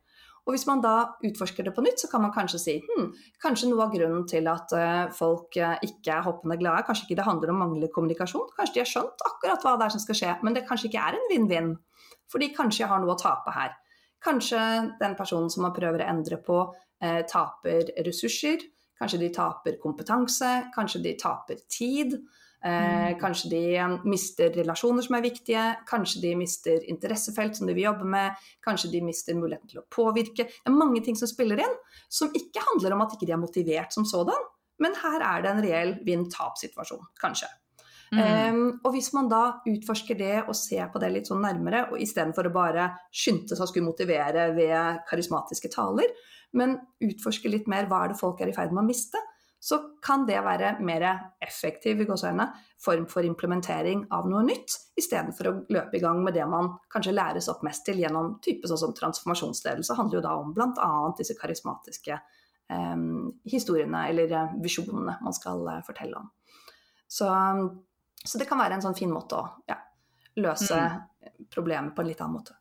[0.43, 3.11] Og hvis man da utforsker det på nytt, så kan man kanskje si hm,
[3.43, 7.19] kanskje noe av grunnen til at uh, folk uh, ikke er hoppende glade, kanskje ikke
[7.21, 8.49] det handler om manglende kommunikasjon.
[8.57, 11.05] Kanskje de har skjønt akkurat hva det er som skal skje, men det kanskje ikke
[11.07, 11.71] er en vinn-vinn.
[12.33, 13.71] Fordi kanskje jeg har noe å tape her.
[14.23, 14.59] Kanskje
[14.99, 16.59] den personen som man prøver å endre på,
[17.03, 18.63] eh, taper ressurser.
[18.99, 22.15] Kanskje de taper kompetanse, kanskje de taper tid.
[22.63, 23.19] Eh, mm.
[23.19, 23.63] kanskje de
[24.07, 28.91] mister relasjoner som er viktige, kanskje de mister interessefelt som de vil jobbe med, kanskje
[28.93, 30.45] de mister muligheten til å påvirke.
[30.47, 31.75] Det er mange ting som spiller inn,
[32.07, 34.47] som ikke handler om at ikke de er motivert som sådan,
[34.79, 37.51] men her er det en reell vinn-tap-situasjon, kanskje.
[38.13, 38.21] Mm.
[38.21, 41.99] Um, og hvis man da utforsker det og ser på det litt sånn nærmere, og
[41.99, 46.15] istedenfor å bare skynde seg å skulle motivere ved karismatiske taler,
[46.55, 49.19] men utforske litt mer hva er det folk er i ferd med å miste,
[49.63, 51.03] så kan det være mer
[51.41, 52.07] effektiv i
[52.83, 57.13] form for implementering av noe nytt, istedenfor å løpe i gang med det man kanskje
[57.15, 59.95] læres opp mest til gjennom type sånn som transformasjonsledelse.
[59.95, 60.89] handler jo da om bl.a.
[61.15, 63.05] disse karismatiske eh,
[63.53, 66.27] historiene eller eh, visjonene man skal eh, fortelle om.
[67.07, 67.31] Så,
[68.19, 69.79] så, det kan være en sånn fin måte å ja,
[70.43, 71.47] løse mm.
[71.55, 72.59] problemet på en litt annen måte.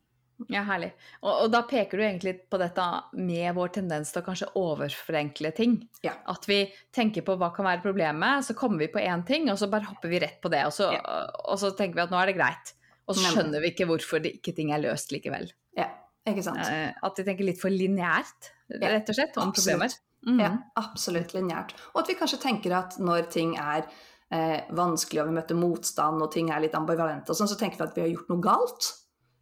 [0.52, 0.90] Ja, herlig.
[1.20, 2.84] Og, og, da peker du egentlig på dette
[3.18, 5.78] med vår tendens til å kanskje overforenkle ting.
[6.06, 6.14] Ja.
[6.32, 9.58] At vi tenker på hva kan være problemet, så kommer vi på én ting, og
[9.60, 10.62] så bare hopper vi rett på det.
[10.68, 11.18] Og så, ja.
[11.46, 12.74] og så tenker vi at nå er det greit.
[13.10, 15.50] Og så skjønner vi ikke hvorfor det ikke ting er løst likevel.
[15.78, 15.88] Ja,
[16.28, 16.62] ikke sant.
[16.62, 19.58] Eh, at vi tenker litt for lineært, rett og slett, om absolutt.
[19.58, 19.98] problemer.
[20.22, 20.38] Mm.
[20.38, 21.74] Ja, absolutt lineært.
[21.92, 23.88] Og at vi kanskje tenker at når ting er
[24.32, 27.80] eh, vanskelig, og vi møter motstand, og ting er litt ambivalente og sånn, så tenker
[27.80, 28.90] vi at vi har gjort noe galt.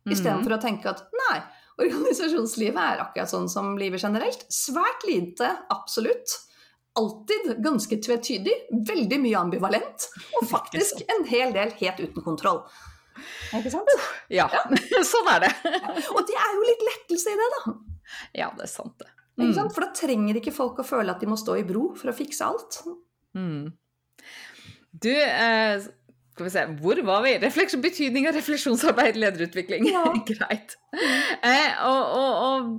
[0.09, 0.57] Istedenfor mm.
[0.57, 1.41] å tenke at nei,
[1.81, 4.47] organisasjonslivet er akkurat sånn som livet generelt.
[4.53, 6.37] Svært lite absolutt.
[6.99, 8.55] Alltid ganske tvetydig,
[8.89, 10.09] veldig mye ambivalent,
[10.41, 12.65] og faktisk en hel del helt uten kontroll.
[13.57, 13.91] Ikke sant?
[14.33, 14.65] Ja, ja.
[15.13, 15.55] sånn er det.
[16.15, 17.77] Og det er jo litt lettelse i det, da.
[18.43, 19.11] Ja, det er sant, det.
[19.41, 19.55] Mm.
[19.73, 22.17] For da trenger ikke folk å føle at de må stå i bro for å
[22.17, 22.81] fikse alt.
[23.39, 23.71] Mm.
[24.91, 25.81] Du, eh,
[26.41, 27.35] skal vi se, hvor var vi?
[27.43, 29.85] Refleksjon, betydning av refleksjonsarbeid, lederutvikling.
[29.91, 30.07] Ja.
[30.31, 30.79] Greit.
[31.45, 32.71] Eh, og, og, og,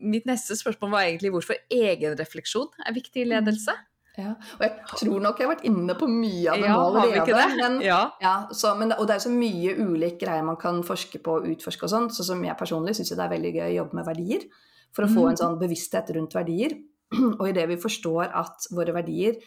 [0.00, 3.32] mitt neste spørsmål var egentlig hvorfor egenrefleksjon er viktig i mm.
[3.34, 3.76] ledelse.
[4.18, 6.88] Ja, og jeg tror nok jeg har vært inne på mye av det ja, nå
[6.88, 7.44] allerede.
[7.60, 8.00] Men, ja.
[8.20, 11.46] ja så, men, og det er så mye ulik greier man kan forske på og
[11.52, 12.10] utforske og sånn.
[12.12, 14.48] Så som jeg personlig syns det er veldig gøy å jobbe med verdier.
[14.96, 15.40] For å få en mm.
[15.44, 16.74] sånn bevissthet rundt verdier.
[17.38, 19.38] Og idet vi forstår at våre verdier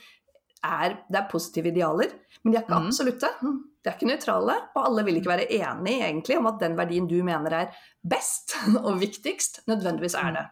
[0.63, 2.87] er, det er positive idealer, men de er ikke mm.
[2.87, 3.29] absolutte.
[3.43, 7.07] De er ikke nøytrale, og alle vil ikke være enige egentlig om at den verdien
[7.09, 8.55] du mener er best
[8.87, 10.45] og viktigst, nødvendigvis er det.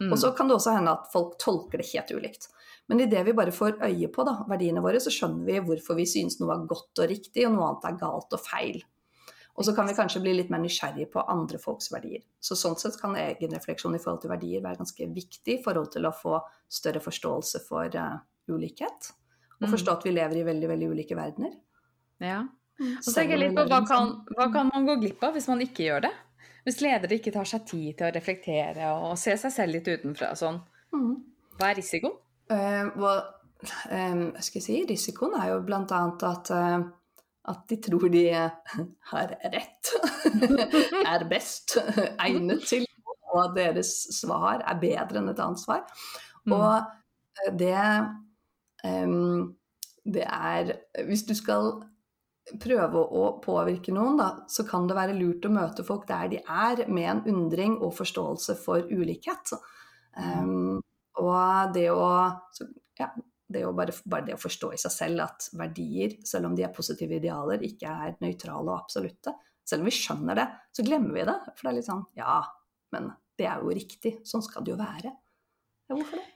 [0.00, 0.10] Mm.
[0.10, 2.48] Og så kan det også hende at folk tolker det helt ulikt.
[2.90, 6.08] Men idet vi bare får øye på da, verdiene våre, så skjønner vi hvorfor vi
[6.08, 8.82] synes noe er godt og riktig, og noe annet er galt og feil.
[9.52, 12.22] Og så kan vi kanskje bli litt mer nysgjerrig på andre folks verdier.
[12.40, 16.08] Så sånn sett kan egenrefleksjon i forhold til verdier være ganske viktig i forhold til
[16.08, 16.38] å få
[16.72, 18.16] større forståelse for uh,
[18.48, 19.12] ulikhet.
[19.62, 19.72] Og Mm.
[19.72, 21.52] forstå at vi lever i veldig, veldig ulike verdener.
[22.20, 22.40] Ja.
[22.82, 25.48] Og så tenker jeg litt på hva kan, hva kan man gå glipp av hvis
[25.48, 26.12] man ikke gjør det?
[26.66, 30.32] Hvis ledere ikke tar seg tid til å reflektere og se seg selv litt utenfra
[30.34, 30.58] og sånn.
[30.94, 31.14] Mm.
[31.58, 32.16] Hva er risikoen?
[32.50, 33.22] Uh, well,
[33.90, 36.82] um, hva skal jeg si, risikoen er jo annet at, uh,
[37.50, 38.50] at de tror de eh,
[39.10, 39.92] har rett,
[41.12, 41.76] er best
[42.22, 42.86] egnet til,
[43.32, 45.82] og at deres svar er bedre enn et annet svar.
[46.46, 46.54] Mm.
[46.54, 47.80] Og eh, det
[48.82, 50.72] Det er
[51.06, 51.76] Hvis du skal
[52.58, 56.40] prøve å påvirke noen, da, så kan det være lurt å møte folk der de
[56.42, 59.52] er, med en undring og forståelse for ulikhet.
[60.18, 60.80] Um,
[61.22, 62.08] og det å,
[62.56, 62.66] så,
[62.98, 63.08] ja,
[63.52, 66.66] det å bare, bare det å forstå i seg selv at verdier, selv om de
[66.66, 69.36] er positive idealer, ikke er nøytrale og absolutte.
[69.62, 71.38] Selv om vi skjønner det, så glemmer vi det.
[71.54, 72.40] For det er litt sånn Ja,
[72.96, 74.16] men det er jo riktig.
[74.28, 75.14] Sånn skal det jo være.
[75.86, 76.31] Ja, hvorfor det?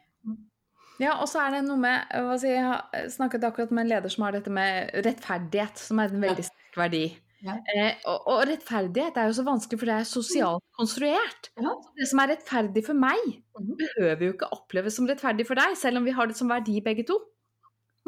[1.02, 4.08] Ja, og så er det noe med hva si, Jeg snakket akkurat med en leder
[4.12, 7.04] som har dette med rettferdighet, som er en veldig sterk verdi.
[7.44, 7.58] Ja.
[7.74, 11.50] Eh, og, og rettferdighet er jo så vanskelig, for det er sosialt konstruert.
[11.60, 11.74] Ja.
[12.00, 13.76] Det som er rettferdig for meg, Mhm.
[13.80, 16.80] behøver jo ikke oppleves som rettferdig for deg, selv om vi har det som verdi
[16.84, 17.18] begge to.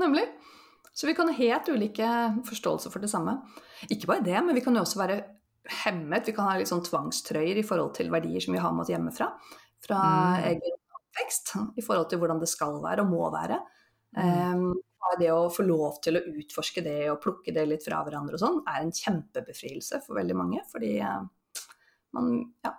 [0.01, 0.25] Nemlig.
[0.95, 2.09] Så vi kan ha helt ulike
[2.49, 3.37] forståelser for det samme.
[3.91, 5.23] Ikke bare det, men vi kan jo også være
[5.85, 6.27] hemmet.
[6.27, 8.91] Vi kan ha litt sånn tvangstrøyer i forhold til verdier som vi har med oss
[8.91, 9.31] hjemmefra.
[9.87, 10.01] Fra
[10.39, 10.45] Mm.
[10.51, 10.77] egen
[11.19, 13.59] oppvekst, i forhold til hvordan det skal være og må være.
[14.17, 14.55] Mm.
[14.55, 14.77] Um,
[15.19, 18.43] det å få lov til å utforske det og plukke det litt fra hverandre og
[18.43, 20.63] sånn, er en kjempebefrielse for veldig mange.
[20.69, 21.21] Fordi eh,
[22.17, 22.33] man,
[22.67, 22.75] ja,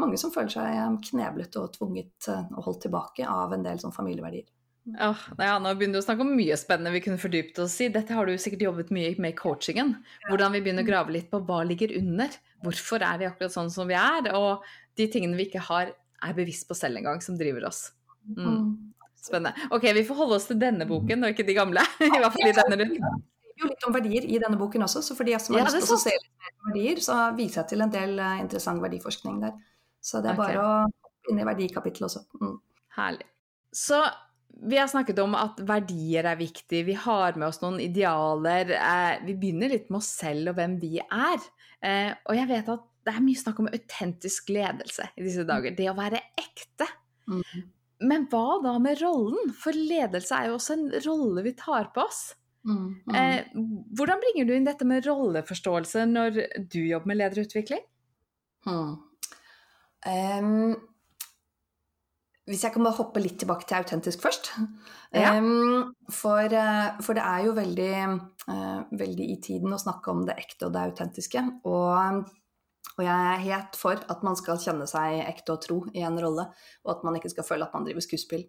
[0.00, 3.82] mange som føler seg eh, kneblet og tvunget eh, og holdt tilbake av en del
[3.82, 4.46] sånn familieverdier.
[4.84, 7.90] Åh, ja, nå begynner du å snakke om mye spennende vi kunne fordypet oss i.
[7.92, 9.94] Dette har du sikkert jobbet mye med i coachingen.
[10.28, 12.32] Hvordan vi begynner å grave litt på hva ligger under.
[12.64, 14.28] Hvorfor er vi akkurat sånn som vi er?
[14.36, 14.64] Og
[15.00, 17.88] de tingene vi ikke har, er bevisst på selv engang, som driver oss.
[18.24, 18.74] Mm.
[19.24, 19.68] Spennende.
[19.72, 21.84] Ok, vi får holde oss til denne boken, og ikke de gamle.
[22.04, 23.22] I hvert fall i denne runden.
[23.44, 25.70] skriver jo litt om verdier i denne boken også, så for de som har Ja,
[25.70, 28.84] lyst er til å se litt verdier, så viser jeg til en del eh, interessant
[28.84, 29.56] verdiforskning der.
[30.04, 30.58] Så det er okay.
[30.58, 32.24] bare å inn i verdikapittelet også.
[32.42, 32.58] Mm.
[32.98, 33.28] Herlig.
[33.74, 34.00] Så
[34.64, 38.74] vi har snakket om at verdier er viktig, vi har med oss noen idealer.
[38.76, 41.46] Eh, vi begynner litt med oss selv og hvem vi er.
[41.84, 45.74] Eh, og jeg vet at det er mye snakk om autentisk ledelse i disse dager.
[45.76, 46.88] Det å være ekte.
[47.28, 47.66] Mm.
[48.08, 49.52] Men hva da med rollen?
[49.60, 52.22] For ledelse er jo også en rolle vi tar på oss.
[52.64, 52.86] Mm.
[53.04, 53.16] Mm.
[53.20, 53.44] Eh,
[53.96, 56.40] hvordan bringer du inn dette med rolleforståelse når
[56.72, 57.84] du jobber med lederutvikling?
[58.64, 58.96] Hmm.
[60.04, 60.74] Um,
[62.48, 64.50] hvis jeg kan bare hoppe litt tilbake til autentisk først.
[65.16, 65.36] Ja.
[65.38, 67.92] Um, for, eh, for det er jo veldig,
[68.48, 71.44] uh, veldig i tiden å snakke om det ekte og det autentiske.
[71.64, 72.26] Og,
[72.94, 76.18] og jeg er helt for at man skal kjenne seg ekte og tro i en
[76.22, 76.46] rolle,
[76.86, 78.44] og at man ikke skal føle at man driver skuespill.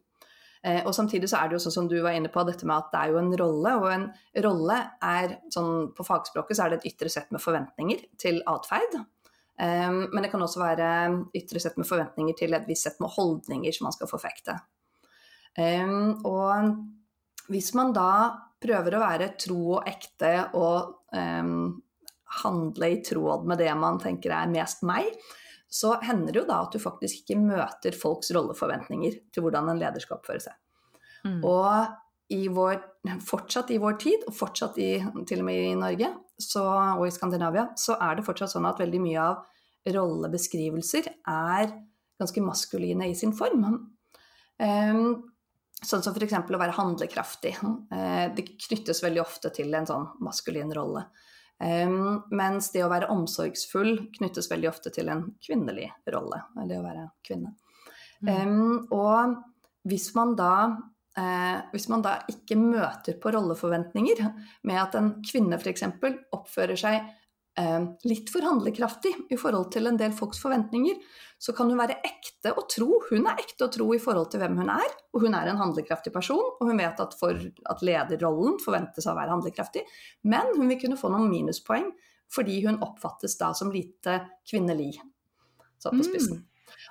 [0.65, 2.77] Eh, og samtidig så er det jo sånn som du var inne på, dette med
[2.77, 4.05] at det er jo en rolle, og en
[4.45, 8.97] rolle er sånn på fagspråket så er det et ytre sett med forventninger til atferd.
[9.55, 10.87] Um, men det kan også være
[11.37, 14.57] ytre sett med forventninger til et visst sett med holdninger som man skal forfekte.
[15.55, 18.09] Um, og hvis man da
[18.59, 21.77] prøver å være tro og ekte og um,
[22.43, 25.09] handle i tråd med det man tenker er mest meg,
[25.71, 29.81] så hender det jo da at du faktisk ikke møter folks rolleforventninger til hvordan en
[29.81, 30.55] leder skal oppføre seg.
[31.25, 31.41] Mm.
[31.47, 32.77] Og i vår,
[33.25, 34.91] fortsatt i vår tid, og fortsatt i,
[35.29, 36.09] til og med i Norge
[36.41, 36.63] så,
[36.97, 41.69] og i Skandinavia, så er det fortsatt sånn at veldig mye av rollebeskrivelser er
[42.19, 43.65] ganske maskuline i sin form.
[44.57, 45.05] Um,
[45.83, 46.33] sånn som f.eks.
[46.33, 47.53] å være handlekraftig.
[47.61, 51.05] Uh, det knyttes veldig ofte til en sånn maskulin rolle.
[51.55, 56.41] Um, mens det å være omsorgsfull knyttes veldig ofte til en kvinnelig rolle.
[56.67, 57.53] Det å være kvinne.
[58.25, 58.29] Mm.
[58.29, 59.37] Um, og
[59.87, 60.53] hvis man da
[61.17, 64.23] eh, hvis man da ikke møter på rolleforventninger
[64.67, 65.85] med at en kvinne f.eks.
[66.35, 67.05] oppfører seg
[68.03, 70.97] litt for handlekraftig i forhold til en del folks forventninger,
[71.39, 72.97] så kan hun være ekte og tro.
[73.09, 75.61] Hun er ekte og tro i forhold til hvem hun er, og hun er en
[75.61, 76.43] handlekraftig person.
[76.59, 77.39] Og hun vet at, for,
[77.71, 79.85] at lederrollen forventes å være handlekraftig,
[80.31, 81.91] men hun vil kunne få noen minuspoeng
[82.35, 84.17] fordi hun oppfattes da som lite
[84.49, 84.97] kvinnelig.
[85.79, 86.41] Så på spissen.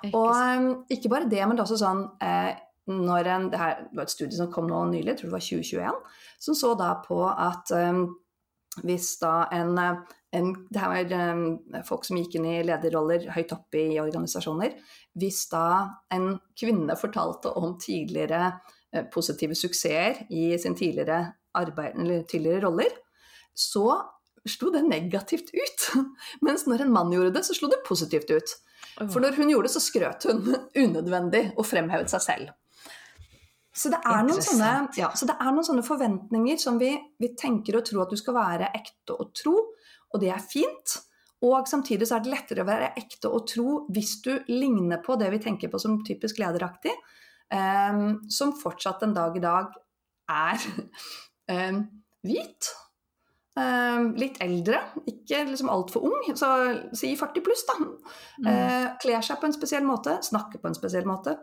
[0.05, 2.53] Ikke Og um, ikke bare det, men det er også sånn eh,
[2.91, 5.35] når en, det, her, det var et studie som kom nå nylig, jeg tror det
[5.35, 5.99] var 2021,
[6.47, 8.05] som så da på at um,
[8.83, 11.45] hvis da en, eh, en Det her var um,
[11.87, 14.75] folk som gikk inn i lederroller høyt oppe i organisasjoner.
[15.15, 15.65] Hvis da
[16.13, 18.41] en kvinne fortalte om tidligere
[18.93, 21.21] eh, positive suksesser i sin tidligere,
[21.55, 21.95] arbeid,
[22.27, 22.91] tidligere roller,
[23.55, 23.87] så
[24.45, 25.87] slo det negativt ut.
[26.45, 28.57] Mens når en mann gjorde det, så slo det positivt ut.
[28.99, 30.45] For når hun gjorde det, så skrøt hun
[30.85, 32.53] unødvendig og fremhevet seg selv.
[33.75, 33.99] Så det,
[34.39, 38.13] sånne, ja, så det er noen sånne, forventninger som vi, vi, tenker og tror at
[38.13, 39.55] du skal være ekte og tro,
[40.15, 40.95] og det er fint.
[41.45, 45.17] Og samtidig så er det lettere å være ekte og tro hvis du ligner på
[45.19, 46.93] det vi tenker på som typisk lederaktig,
[47.51, 49.75] um, som fortsatt en dag i dag
[50.31, 50.65] er
[51.51, 51.83] um,
[52.27, 52.71] hvit.
[53.55, 56.49] Um, litt eldre, ikke liksom altfor ung, så
[56.97, 57.75] si 40 pluss, da.
[57.85, 58.47] Mm.
[58.49, 61.37] Uh, kler seg på en spesiell måte, snakker på en spesiell måte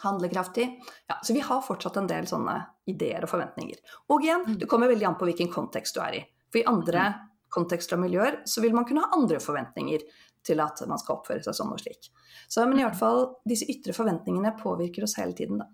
[0.00, 0.66] handlekraftig.
[1.08, 2.56] Ja, så vi har fortsatt en del sånne
[2.88, 3.80] ideer og forventninger.
[4.12, 4.60] Og igjen, mm.
[4.60, 6.22] det kommer veldig an på hvilken kontekst du er i.
[6.50, 7.26] For i andre mm.
[7.52, 10.06] Kontekster og miljøer så vil man kunne ha andre forventninger
[10.46, 12.08] til at man skal oppføre seg sånn og slik.
[12.48, 15.68] Så, men i hvert fall, disse ytre forventningene påvirker oss hele tiden, da.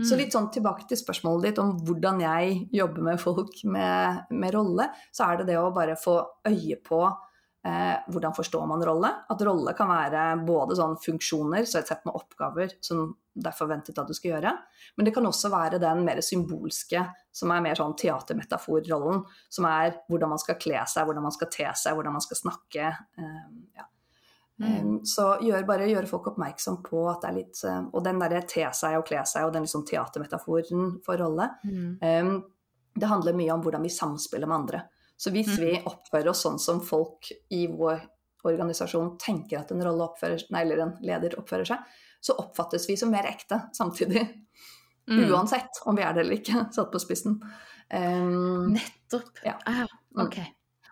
[0.00, 0.20] Så mm.
[0.20, 4.86] litt sånn tilbake til spørsmålet ditt om hvordan jeg jobber med folk med, med rolle,
[5.12, 6.14] så er det det å bare få
[6.48, 7.02] øye på
[7.66, 9.10] Eh, hvordan forstår man rolle?
[9.28, 13.56] At rolle kan være både sånn funksjoner, så et sett med oppgaver som det er
[13.56, 14.52] forventet at du skal gjøre,
[14.96, 19.94] men det kan også være den mer symbolske, som er mer sånn teatermetaforrollen, som er
[20.10, 22.90] hvordan man skal kle seg, hvordan man skal te seg, hvordan man skal snakke.
[23.20, 23.42] Eh,
[23.78, 23.86] ja.
[24.60, 24.70] Mm.
[24.70, 28.18] Eh, så gjør, bare gjøre folk oppmerksom på at det er litt eh, Og den
[28.20, 31.92] derre te seg og kle seg og den liksom teatermetaforen for rolle, mm.
[32.04, 32.32] eh,
[33.00, 34.82] det handler mye om hvordan vi samspiller med andre.
[35.20, 35.88] Så hvis vi mm.
[35.90, 37.98] oppfører oss sånn som folk i vår
[38.48, 43.12] organisasjon tenker at en, oppfører, nei, eller en leder oppfører seg, så oppfattes vi som
[43.12, 44.22] mer ekte samtidig.
[45.10, 45.26] Mm.
[45.28, 47.36] Uansett om vi er det eller ikke, satt på spissen.
[47.92, 49.44] Um, Nettopp.
[49.44, 49.58] Ja.
[49.68, 49.84] Ah,
[50.24, 50.40] ok.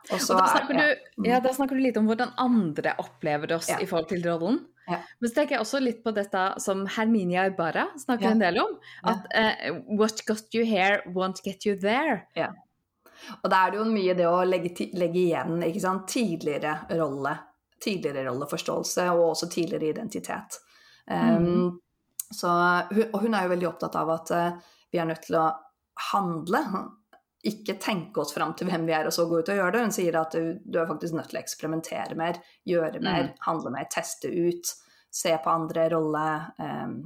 [0.08, 0.84] Også, og da snakker, ja.
[0.84, 1.42] du, ja, mm.
[1.44, 4.62] da snakker, du, litt om hvordan andre opplever oss i forhold til rollen.
[4.88, 5.02] Ja.
[5.20, 8.76] Men så tenker jeg også litt på dette som Herminia Ibarra snakker en del om.
[9.08, 12.24] At uh, what got you here won't get you there.
[13.42, 17.34] Og da er det jo mye det å legge, legge igjen tidligere rolle,
[17.82, 20.60] tidligere rolleforståelse og også tidligere identitet.
[21.08, 21.68] Um, mm.
[22.34, 22.52] så,
[23.08, 25.48] og hun er jo veldig opptatt av at uh, vi er nødt til å
[26.12, 26.62] handle,
[27.48, 29.84] ikke tenke oss fram til hvem vi er og så gå ut og gjøre det.
[29.86, 33.40] Hun sier at du, du er faktisk nødt til å eksperimentere mer, gjøre mer, mm.
[33.46, 34.74] handle mer, teste ut,
[35.14, 36.26] se på andre rolle,
[36.60, 36.98] um,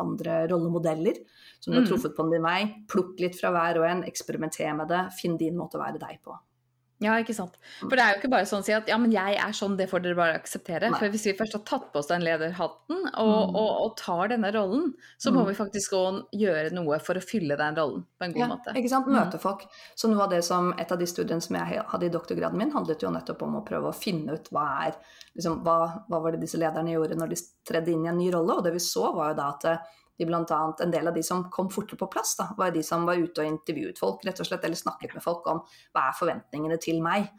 [0.00, 1.20] andre rollemodeller
[1.58, 1.90] som du har mm.
[1.90, 2.60] truffet på din vei.
[2.90, 6.20] Plukk litt fra hver og en, eksperimenter med det, finn din måte å være deg
[6.24, 6.36] på.
[7.00, 7.54] Ja, ikke sant.
[7.80, 9.78] For det er jo ikke bare sånn å si at ja, men jeg er sånn,
[9.78, 10.90] det får dere bare akseptere.
[10.92, 10.98] Nei.
[11.00, 13.56] For hvis vi først har tatt på oss den lederhatten og, mm.
[13.56, 15.48] og, og tar denne rollen, så må mm.
[15.48, 18.74] vi faktisk òg gjøre noe for å fylle den rollen på en god ja, måte.
[18.76, 19.08] Ikke sant.
[19.08, 19.16] Mm.
[19.16, 19.64] Møte folk.
[19.96, 22.74] Så noe av det som et av de studiene som jeg hadde i doktorgraden min,
[22.76, 24.98] handlet jo nettopp om å prøve å finne ut hva er
[25.32, 25.78] liksom, hva,
[26.10, 28.58] hva var det disse lederne gjorde når de tredde inn i en ny rolle.
[28.58, 29.88] Og det vi så, var jo da at
[30.20, 32.82] de blant annet, en del av de som kom fortere på plass, da, var de
[32.84, 36.10] som var ute og intervjuet folk, rett og slett, eller snakket med folk om hva
[36.10, 37.30] er forventningene til meg.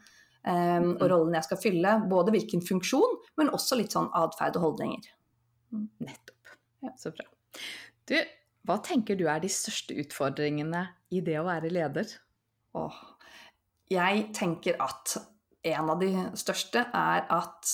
[0.42, 1.94] Um, og rollen jeg skal fylle.
[2.10, 5.06] Både hvilken funksjon, men også litt sånn atferd og holdninger.
[5.70, 5.86] Mm.
[6.08, 6.56] Nettopp.
[6.82, 6.94] Ja.
[6.98, 7.28] Så bra.
[8.10, 8.16] Du,
[8.66, 12.10] hva tenker du er de største utfordringene i det å være leder?
[12.78, 12.98] Åh,
[13.92, 15.16] jeg tenker at
[15.70, 17.72] en av de største er at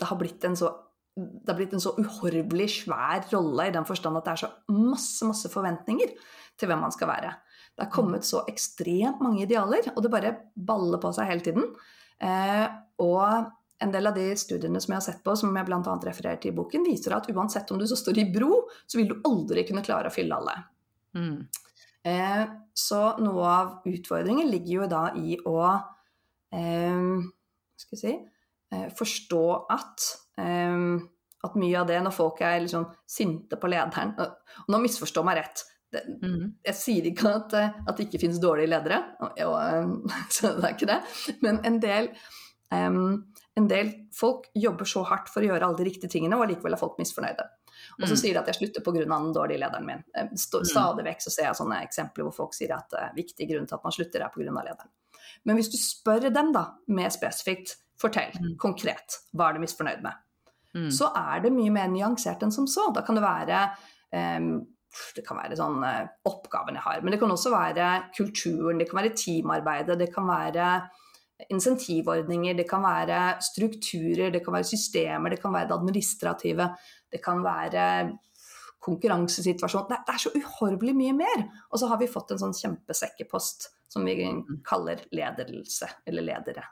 [0.00, 0.74] det har blitt en så
[1.16, 4.50] det har blitt en så uhorvelig svær rolle i den forstand at det er så
[4.72, 6.12] masse, masse forventninger
[6.60, 7.32] til hvem man skal være.
[7.74, 11.66] Det har kommet så ekstremt mange idealer, og det bare baller på seg hele tiden.
[12.20, 12.66] Eh,
[13.02, 15.80] og en del av de studiene som jeg har sett på, som jeg bl.a.
[16.04, 19.08] refererer til i boken, viser at uansett om du så står i bro, så vil
[19.10, 20.56] du aldri kunne klare å fylle alle.
[21.16, 21.38] Mm.
[22.10, 22.42] Eh,
[22.76, 25.56] så noe av utfordringen ligger jo da i å
[26.56, 27.08] eh,
[27.80, 28.14] skal jeg si,
[28.72, 30.06] eh, forstå at
[30.40, 35.40] at mye av det, når folk er liksom sinte på lederen Og nå misforstår meg
[35.40, 35.62] rett.
[35.90, 36.42] Det, mm.
[36.68, 40.68] Jeg sier ikke at, eh, at, det ikke finnes dårlige ledere, og, og, så det
[40.68, 41.00] er ikke det.
[41.42, 42.10] Men en del,
[42.70, 43.00] um,
[43.58, 46.76] en del folk jobber så hardt for å gjøre alle de riktige tingene, og allikevel
[46.76, 47.48] er folk misfornøyde.
[47.98, 48.20] Og så mm.
[48.22, 49.02] sier de at jeg slutter pga.
[49.02, 50.06] den dårlige lederen min.
[50.14, 50.32] Mm.
[50.38, 53.80] Stadig vekk så ser jeg sånne eksempler hvor folk sier at uh, viktig grunn til
[53.80, 54.46] at man slutter, er pga.
[54.46, 54.94] lederen.
[55.48, 58.54] Men hvis du spør dem da, mer spesifikt, fortell mm.
[58.62, 60.26] konkret, hva er du misfornøyd med?
[60.76, 60.90] Mm.
[60.94, 62.88] så er det mye mer nyansert enn som så.
[62.94, 63.64] Da kan det være
[64.14, 64.52] um,
[65.14, 68.88] det kan være sånn uh, oppgaven jeg har, men det kan også være kulturen, det
[68.90, 70.70] kan være teamarbeidet, det kan være
[71.48, 76.66] insentivordninger, det kan være strukturer, det kan være systemer, det kan være det administrative,
[77.12, 77.84] det kan være
[78.80, 79.86] konkurransesituasjon.
[79.88, 81.46] Det, det er så uhorvelig mye mer.
[81.70, 84.60] Og så har vi fått en sånn kjempesekkepost som vi mm.
[84.66, 86.64] kaller ledelse, eller ledere.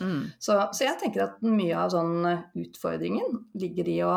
[0.00, 0.28] Mm.
[0.38, 2.26] Så, så, jeg tenker at mye av sånn
[2.60, 4.14] utfordringen ligger i å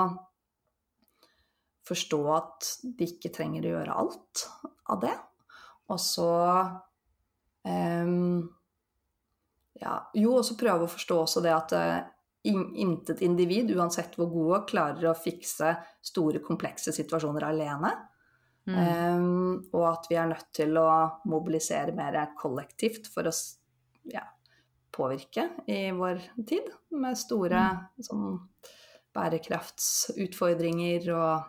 [1.90, 4.46] forstå at de ikke trenger å gjøre alt
[4.92, 5.16] av det.
[5.90, 6.30] Og så
[7.66, 8.44] um,
[9.80, 12.00] ja, Jo, og så prøve å forstå også det at uh,
[12.50, 15.74] intet individ, uansett hvor gode, klarer å fikse
[16.06, 17.94] store, komplekse situasjoner alene.
[18.70, 18.76] Mm.
[18.78, 20.90] Um, og at vi er nødt til å
[21.32, 23.34] mobilisere mer kollektivt for å
[24.12, 24.28] ja,
[25.00, 26.68] påvirke i vår tid,
[27.00, 28.04] med store mm.
[28.10, 28.28] sånn,
[29.16, 31.48] bærekraftsutfordringer og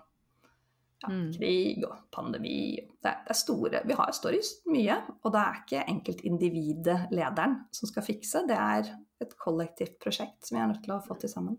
[1.00, 1.26] ja, mm.
[1.34, 2.78] krig og pandemi.
[3.00, 4.38] Det er, det er store Vi har, står
[4.72, 8.44] mye, og det er ikke enkeltindividet, lederen, som skal fikse.
[8.48, 11.58] Det er et kollektivt prosjekt som vi er nødt til å få til sammen.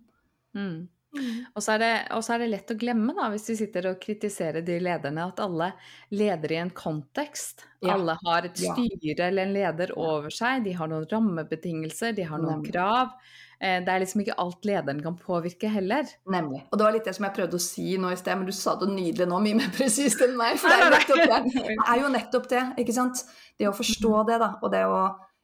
[0.58, 0.90] Mm.
[1.12, 1.44] Mm.
[1.54, 4.00] Og, så det, og, så er det, lett å glemme, da, hvis vi sitter og
[4.04, 5.72] kritiserer de lederne, at alle
[6.16, 7.66] leder i en kontekst.
[7.82, 7.98] Ja.
[7.98, 9.28] Alle har et styre ja.
[9.28, 10.64] eller en leder over seg.
[10.68, 12.74] De har noen rammebetingelser, de har noen Nemlig.
[12.74, 13.16] krav.
[13.62, 16.08] Eh, det er liksom ikke alt lederen kan påvirke heller.
[16.34, 16.64] Nemlig.
[16.72, 18.56] Og det var litt det som jeg prøvde å si nå i sted, men du
[18.58, 20.58] sa det nydelig nå, mye mer presist enn meg.
[20.62, 21.42] For det er, nettopp det.
[21.68, 23.26] det er jo nettopp det, ikke sant.
[23.60, 24.56] Det å forstå det, da.
[24.62, 25.02] Og det å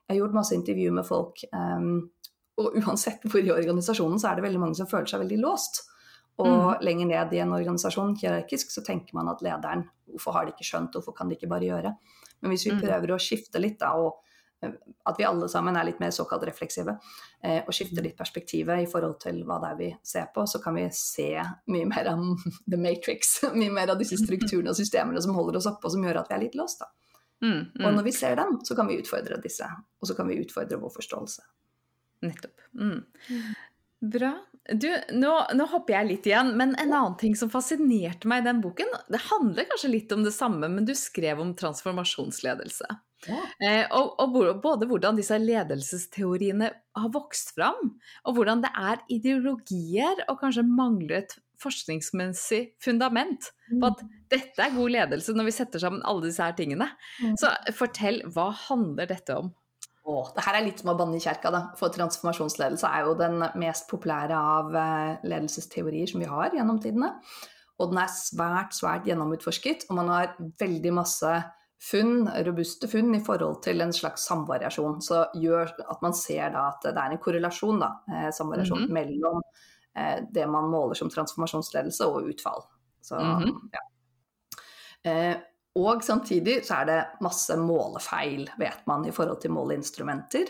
[0.08, 1.42] Jeg har gjort masse intervjuer med folk.
[1.52, 1.88] Um,
[2.58, 5.84] og uansett hvor i organisasjonen, så er det veldig mange som føler seg veldig låst.
[6.38, 6.86] Og mm.
[6.86, 10.64] lenger ned i en organisasjon, hierarkisk, så tenker man at lederen Hvorfor har de ikke
[10.64, 11.90] skjønt, hvorfor kan de ikke bare gjøre?
[12.40, 12.78] Men hvis vi mm.
[12.80, 14.22] prøver å skifte litt, da, og
[14.64, 14.72] eh,
[15.10, 16.94] at vi alle sammen er litt mer såkalt refleksive,
[17.44, 20.62] eh, og skifter litt perspektivet i forhold til hva det er vi ser på, så
[20.64, 21.28] kan vi se
[21.74, 22.24] mye mer av
[22.72, 26.08] the matrix, mye mer av disse strukturene og systemene som holder oss oppe, og som
[26.08, 26.86] gjør at vi er litt låst.
[26.86, 26.94] da.
[27.44, 27.84] Mm, mm.
[27.84, 30.80] Og når vi ser dem, så kan vi utfordre disse, og så kan vi utfordre
[30.80, 31.44] vår forståelse.
[32.26, 32.62] Nettopp.
[32.78, 33.02] Mm.
[34.14, 34.34] Bra.
[34.74, 38.48] Du, nå, nå, hopper jeg litt igjen, men en annen ting som fascinerte meg i
[38.50, 42.90] den boken, det handler kanskje litt om det samme, men du skrev om transformasjonsledelse.
[43.26, 43.40] Ja.
[43.64, 47.96] Eh, og, og, både hvordan disse ledelsesteoriene har vokst fram,
[48.28, 54.12] og hvordan det er ideologier og kanskje mangler et forskningsmessig fundament på at mm.
[54.30, 56.92] dette er god ledelse når vi setter sammen alle disse her tingene.
[57.24, 57.34] Mm.
[57.42, 59.50] Så fortell, hva handler dette om?
[60.08, 61.62] Åh, det her er litt som å banne i kjerka, da.
[61.76, 67.10] For transformasjonsledelse er jo den mest populære av eh, ledelsesteorier som vi har gjennom tidene.
[67.78, 70.32] Og den er svært, svært gjennomutforsket, og man har
[70.62, 71.34] veldig masse
[71.90, 75.02] funn, robuste funn i forhold til en slags samvariasjon.
[75.04, 78.88] Så gjør at man ser da at det er en korrelasjon, da, eh, samvariasjon, mm
[78.88, 78.94] -hmm.
[78.94, 79.44] mellom
[79.96, 82.64] eh, det man måler som transformasjonsledelse og utfall.
[83.02, 83.70] Så, mm -hmm.
[83.76, 83.84] ja.
[85.12, 85.36] Eh,
[85.78, 90.50] og samtidig så er det masse målefeil, vet man, i forhold til måleinstrumenter.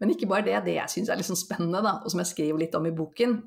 [0.00, 0.56] Men ikke bare det.
[0.66, 2.94] Det jeg syns er litt sånn spennende, da, og som jeg skriver litt om i
[2.96, 3.38] boken,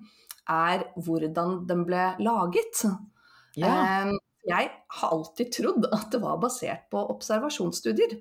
[0.47, 2.83] er hvordan den ble laget.
[3.57, 3.73] Ja.
[3.73, 4.15] Ehm,
[4.47, 8.15] jeg har alltid trodd at det var basert på observasjonsstudier.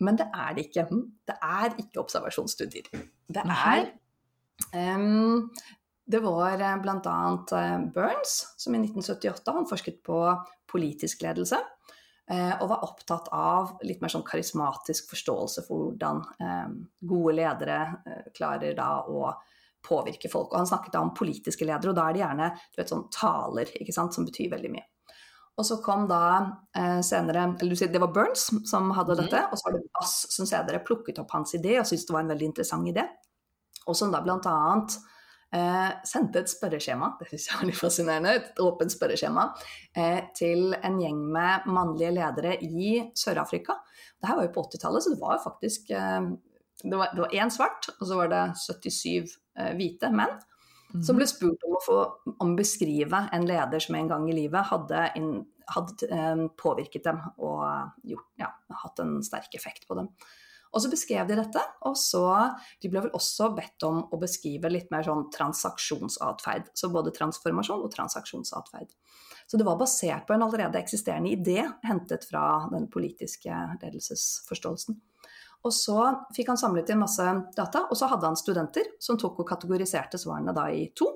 [0.00, 0.86] Men det er det ikke.
[1.28, 2.88] Det er ikke observasjonsstudier.
[3.32, 3.88] Det er
[4.96, 5.50] um,
[6.06, 7.16] Det var eh, bl.a.
[7.58, 10.20] Eh, Burns som i 1978 han forsket på
[10.70, 11.58] politisk ledelse.
[12.30, 16.72] Eh, og var opptatt av litt mer sånn karismatisk forståelse for hvordan eh,
[17.06, 19.28] gode ledere eh, klarer da å
[19.86, 20.50] påvirke folk.
[20.50, 23.06] Og han snakket da om politiske ledere, og da er det gjerne du vet, sånn
[23.14, 24.88] taler, ikke sant, som betyr veldig mye.
[25.56, 26.24] Og så kom da
[26.76, 29.20] eh, senere eller du sier Det var Burns som hadde mm.
[29.22, 32.16] dette, og så var det Bass som senere plukket opp hans idé og syntes det
[32.16, 33.06] var en veldig interessant idé.
[33.86, 34.98] Og som da blant annet
[35.54, 39.46] eh, sendte et spørreskjema, det var litt fascinerende, et åpent spørreskjema,
[39.96, 43.78] eh, til en gjeng med mannlige ledere i Sør-Afrika.
[44.16, 46.34] Det her var jo på 80-tallet, så det var faktisk eh,
[46.82, 50.36] det var, det én svart, og så var det 77 eh, hvite menn.
[50.94, 51.02] Mm.
[51.02, 51.98] Som ble spurt om å få
[52.44, 55.30] om beskrive en leder som en gang i livet hadde, in,
[55.72, 57.64] hadde eh, påvirket dem og
[58.06, 58.52] gjort, ja,
[58.84, 60.12] hatt en sterk effekt på dem.
[60.76, 62.26] Og så beskrev de dette, og så
[62.82, 66.68] De ble vel også bedt om å beskrive litt mer sånn transaksjonsatferd.
[66.76, 68.92] Så både transformasjon og transaksjonsatferd.
[69.46, 74.98] Så det var basert på en allerede eksisterende idé hentet fra den politiske ledelsesforståelsen.
[75.66, 76.00] Og så
[76.36, 77.24] fikk han samlet inn masse
[77.56, 81.08] data, og så hadde han studenter som tok og kategoriserte svarene da i to,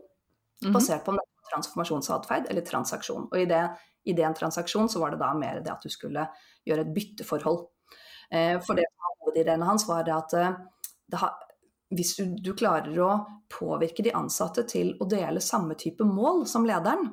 [0.65, 0.73] mhm.
[0.75, 1.17] basert på
[1.51, 3.29] transformasjonsatferd eller transaksjon.
[3.31, 3.63] Og i det,
[4.07, 6.27] i det en transaksjon så var det da mer det at du skulle
[6.67, 7.65] gjøre et bytteforhold.
[8.31, 8.87] Eh, for det
[9.31, 10.59] hovedideen hans var at eh,
[11.17, 11.37] har,
[11.95, 13.11] hvis du, du, klarer å
[13.51, 17.09] påvirke de ansatte til å dele samme type mål som lederen,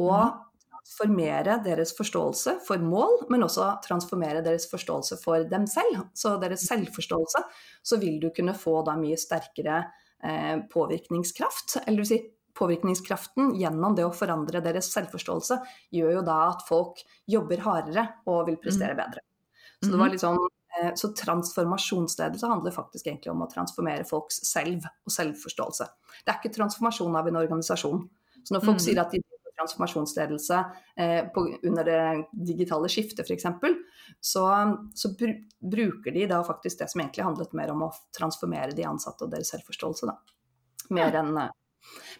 [0.00, 0.38] og mm.
[0.64, 6.64] transformere deres forståelse for mål, men også transformere deres forståelse for dem selv, så deres
[6.70, 7.44] selvforståelse,
[7.82, 9.82] så vil du kunne få da mye sterkere
[10.24, 11.82] eh, påvirkningskraft.
[11.84, 15.58] Eller du sier påvirkningskraften gjennom det å forandre deres selvforståelse
[15.94, 17.00] gjør jo da at folk
[17.30, 19.00] jobber hardere og vil prestere mm.
[19.00, 19.24] bedre.
[19.82, 20.38] Så det var litt sånn
[20.98, 25.86] så transformasjonsledelse handler faktisk egentlig om å transformere folks selv og selvforståelse.
[26.24, 28.02] Det er ikke transformasjon av en organisasjon.
[28.44, 28.84] Så når folk mm.
[28.84, 29.22] sier at de
[29.56, 30.64] transformasjonsledelse
[30.96, 33.46] eh, på, under det digitale skiftet f.eks.,
[34.20, 34.44] så,
[34.94, 38.84] så br bruker de da faktisk det som egentlig handlet mer om å transformere de
[38.84, 40.10] ansatte og deres selvforståelse.
[40.10, 40.18] da.
[40.94, 41.52] Mer enn eh,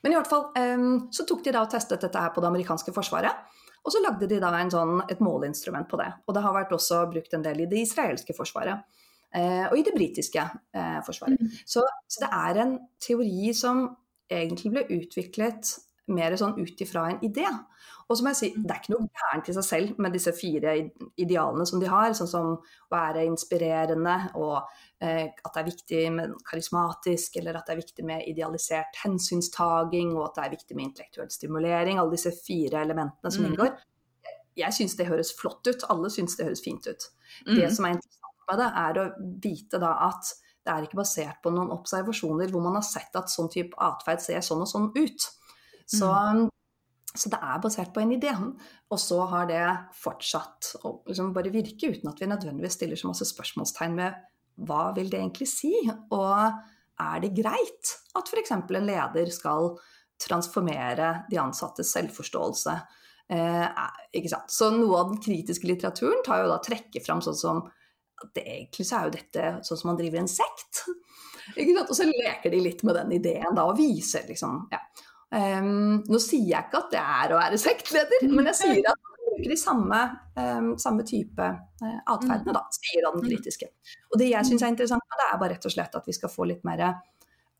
[0.02, 2.52] Men i hvert fall eh, så tok de da og testet dette her på det
[2.52, 3.44] amerikanske forsvaret.
[3.84, 6.10] Og så lagde de da sånn, et måleinstrument på det.
[6.24, 8.86] Og det har vært også brukt en del i det israelske forsvaret.
[9.34, 11.40] Eh, og i det britiske eh, forsvaret.
[11.40, 11.50] Mm.
[11.66, 13.84] Så, så, det er en teori som
[14.30, 15.74] egentlig ble utviklet
[16.12, 17.46] mer sånn ut ifra en idé.
[18.04, 20.32] Og så må jeg si, det er ikke noe gærent i seg selv med disse
[20.36, 20.74] fire
[21.20, 22.58] idealene som de har, sånn som å
[22.92, 24.58] være inspirerende, og
[25.00, 30.12] eh, at det er viktig med karismatisk, eller at det er viktig med idealisert hensynstaging,
[30.18, 32.00] og at det er viktig med intellektuell stimulering.
[32.00, 33.50] Alle disse fire elementene som mm.
[33.50, 33.74] inngår.
[34.60, 35.88] Jeg syns det høres flott ut.
[35.90, 37.08] Alle syns det høres fint ut.
[37.48, 37.56] Mm.
[37.56, 39.06] Det som er interessant med det, er å
[39.48, 40.34] vite da at
[40.64, 44.22] det er ikke basert på noen observasjoner hvor man har sett at sånn type atferd
[44.24, 45.26] ser sånn og sånn ut.
[45.86, 46.46] Så, mm.
[47.12, 48.32] så, det er basert på en idé.
[48.90, 49.64] Og så har det
[50.00, 54.22] fortsatt å liksom bare virke uten at vi nødvendigvis stiller så masse spørsmålstegn med
[54.64, 55.74] hva vil det egentlig si?
[56.14, 56.34] Og
[57.02, 58.54] er det greit at f.eks.
[58.54, 59.72] en leder skal
[60.24, 62.76] transformere de ansattes selvforståelse?
[63.34, 63.80] Eh?
[64.52, 67.64] Så noe av den kritiske litteraturen tar jo da trekker fram sånn som
[68.24, 70.84] at egentlig så er jo dette sånn som man driver en sekt.
[71.58, 74.80] Og så leker de litt med den ideen da, og viser liksom ja.
[75.34, 79.00] Um, Nå sier jeg ikke at det er å være sektleder, men jeg sier at
[79.00, 80.02] man bruker de samme,
[80.38, 83.70] um, samme type uh, atferdene, da, sier den kritiske.
[84.12, 86.32] Og det jeg syns er interessant, det er bare rett og slett at vi skal
[86.32, 86.86] få litt mer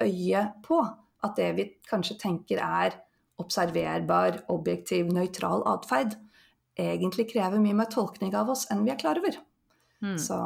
[0.04, 0.82] øye på
[1.24, 2.98] at det vi kanskje tenker er
[3.40, 6.14] observerbar, objektiv, nøytral atferd,
[6.78, 9.38] egentlig krever mye mer tolkning av oss enn vi er klar over.
[10.04, 10.18] Mm.
[10.20, 10.38] Så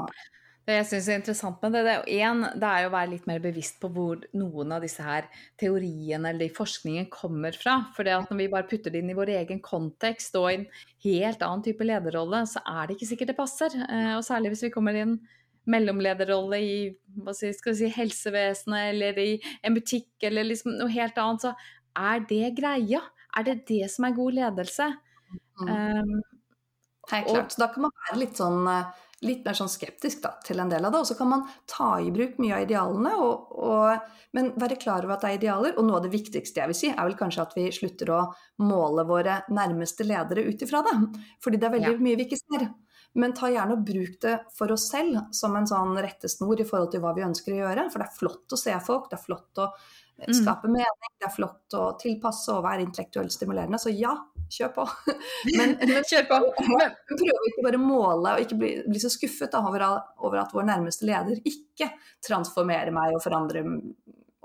[0.68, 3.28] det jeg syns er interessant med det, det er, en, det er å være litt
[3.30, 5.24] mer bevisst på hvor noen av disse her
[5.60, 7.78] teoriene eller forskningen kommer fra.
[7.96, 10.58] For det at når vi bare putter det inn i vår egen kontekst og i
[10.58, 10.68] en
[11.06, 13.78] helt annen type lederrolle, så er det ikke sikkert det passer.
[13.80, 15.16] Eh, og særlig hvis vi kommer i en
[15.68, 16.76] mellomlederrolle i
[17.56, 19.30] skal si, helsevesenet eller i
[19.64, 21.56] en butikk eller liksom noe helt annet, så
[21.96, 23.02] er det greia?
[23.36, 24.92] Er det det som er god ledelse?
[25.64, 25.68] Mm.
[25.68, 26.16] Um,
[27.08, 27.46] Helt klart.
[27.48, 30.60] Og, så da kan man være litt sånn uh, litt mer sånn skeptisk da, til
[30.62, 31.00] en del av det.
[31.02, 35.06] Og så kan man ta i bruk mye av idealene, og, og, men være klar
[35.06, 35.76] over at det er idealer.
[35.76, 38.20] Og noe av det viktigste jeg vil si, er vel kanskje at vi slutter å
[38.62, 40.98] måle våre nærmeste ledere ut ifra det.
[41.44, 42.04] Fordi det er veldig ja.
[42.08, 42.68] mye vi ikke ser.
[43.18, 46.92] Men ta gjerne og bruk det for oss selv som en sånn rettesnor i forhold
[46.92, 47.88] til hva vi ønsker å gjøre.
[47.90, 49.72] For det er flott å se folk, det er flott å.
[50.18, 53.78] Skape mening, det er flott å tilpasse og være intellektuelt stimulerende.
[53.78, 54.14] Så ja,
[54.50, 54.86] kjør på.
[55.58, 56.40] Men, men kjør på.
[56.72, 59.84] Men prøv ikke bare måle og ikke bli, bli så skuffet over,
[60.16, 61.90] over, at vår nærmeste leder ikke
[62.24, 63.68] transformerer meg og forandrer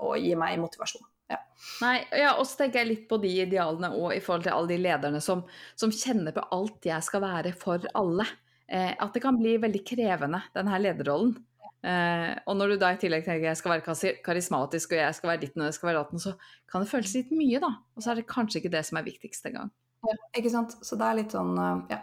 [0.04, 1.04] og gir meg motivasjon.
[1.32, 1.40] Ja.
[1.80, 4.74] Nei, ja, og så tenker jeg litt på de idealene og i forhold til alle
[4.74, 5.42] de lederne som,
[5.80, 8.26] som kjenner på alt jeg skal være for alle.
[8.68, 11.34] Eh, at det kan bli veldig krevende, denne lederrollen.
[11.84, 15.30] Eh, og når du da i tillegg tenker jeg skal være karismatisk og jeg skal
[15.34, 16.32] være ditten og jeg skal være datten, så
[16.70, 17.72] kan det føles litt mye, da.
[17.94, 19.72] Og så er det kanskje ikke det som er viktigst engang.
[20.04, 20.76] Ja, ikke sant.
[20.84, 22.00] Så det er litt sånn, eh, ja,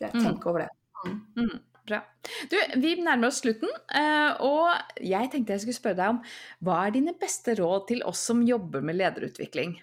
[0.00, 0.16] greit.
[0.16, 0.24] Mm.
[0.26, 0.72] Tenk over det.
[1.02, 1.14] Mm.
[1.38, 1.54] Mm,
[1.90, 2.02] bra.
[2.50, 6.20] Du, vi nærmer oss slutten, eh, og jeg tenkte jeg skulle spørre deg om
[6.66, 9.78] hva er dine beste råd til oss som jobber med lederutvikling?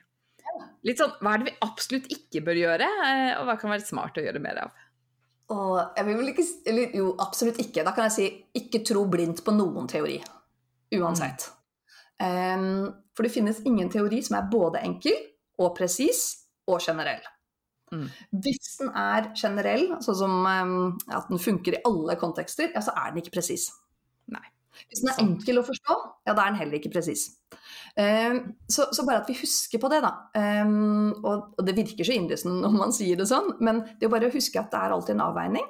[0.88, 3.88] Litt sånn, Hva er det vi absolutt ikke bør gjøre, eh, og hva kan være
[3.88, 4.86] smart å gjøre mer av?
[5.54, 7.86] Og jeg vil vel ikke, eller, jo, absolutt ikke.
[7.86, 8.28] Da kan jeg si
[8.60, 10.20] ikke tro blindt på noen teori.
[10.98, 11.50] Uansett.
[12.22, 12.30] Mm.
[12.30, 15.16] Um, for det finnes ingen teori som er både enkel
[15.60, 16.24] og presis
[16.70, 17.22] og generell.
[17.90, 18.06] Mm.
[18.46, 22.94] Hvis den er generell, sånn som um, at den funker i alle kontekster, ja, så
[22.94, 23.70] er den ikke presis.
[24.88, 25.96] Hvis den er enkel å forstå,
[26.28, 27.26] ja, da er den heller ikke presis.
[28.00, 30.14] Um, så, så, bare at vi husker på det, da.
[30.64, 34.30] Um, og, det virker så innlysende når man sier det sånn, men det er bare
[34.30, 35.66] å huske at det er alltid en avveining.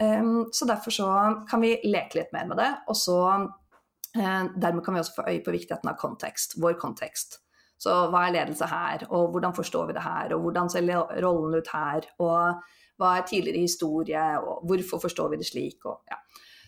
[0.00, 1.08] Um, så derfor så
[1.48, 2.68] kan vi leke litt mer med det.
[2.92, 6.58] Og så uh, dermed kan vi også få øye på viktigheten av kontekst.
[6.60, 7.40] Vår kontekst.
[7.80, 10.90] Så hva er ledelse her, og hvordan forstår vi det her, og hvordan ser
[11.24, 12.60] rollen ut her, og
[13.00, 16.20] hva er tidligere historie, og hvorfor forstår vi det slik, og ja.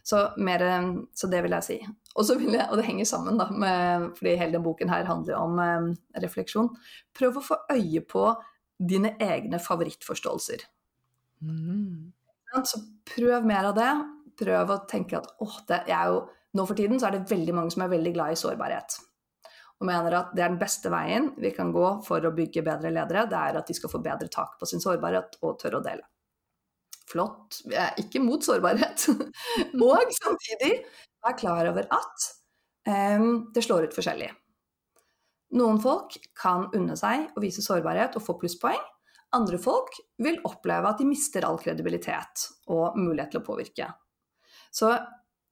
[0.02, 0.62] Så, mer,
[1.14, 1.76] så, det vil jeg si.
[2.18, 5.60] Og, jeg, og det henger sammen, da, med, fordi hele denne boken her handler om
[5.62, 5.92] eh,
[6.24, 6.72] refleksjon.
[7.14, 8.24] Prøv å få øye på
[8.82, 10.66] dine egne favorittforståelser.
[11.46, 12.10] Mm.
[12.66, 12.82] Så
[13.14, 13.92] prøv mer av det.
[14.42, 16.22] Prøv å tenke at åh, det er jo
[16.52, 18.98] Nå for tiden så er det veldig mange som er veldig glad i sårbarhet.
[19.80, 22.90] Og mener at det er den beste veien vi kan gå for å bygge bedre
[22.92, 25.86] ledere, det er at de skal få bedre tak på sin sårbarhet og tørre å
[25.86, 26.04] dele
[27.12, 29.06] flott, jeg er ikke mot sårbarhet.
[29.86, 30.72] og samtidig
[31.22, 32.30] være klar over at
[32.88, 34.30] um, det slår ut forskjellig.
[35.58, 38.80] Noen folk kan unne seg å vise sårbarhet og få plusspoeng.
[39.36, 43.88] Andre folk vil oppleve at de mister all kredibilitet og mulighet til å påvirke.
[44.72, 44.92] Så,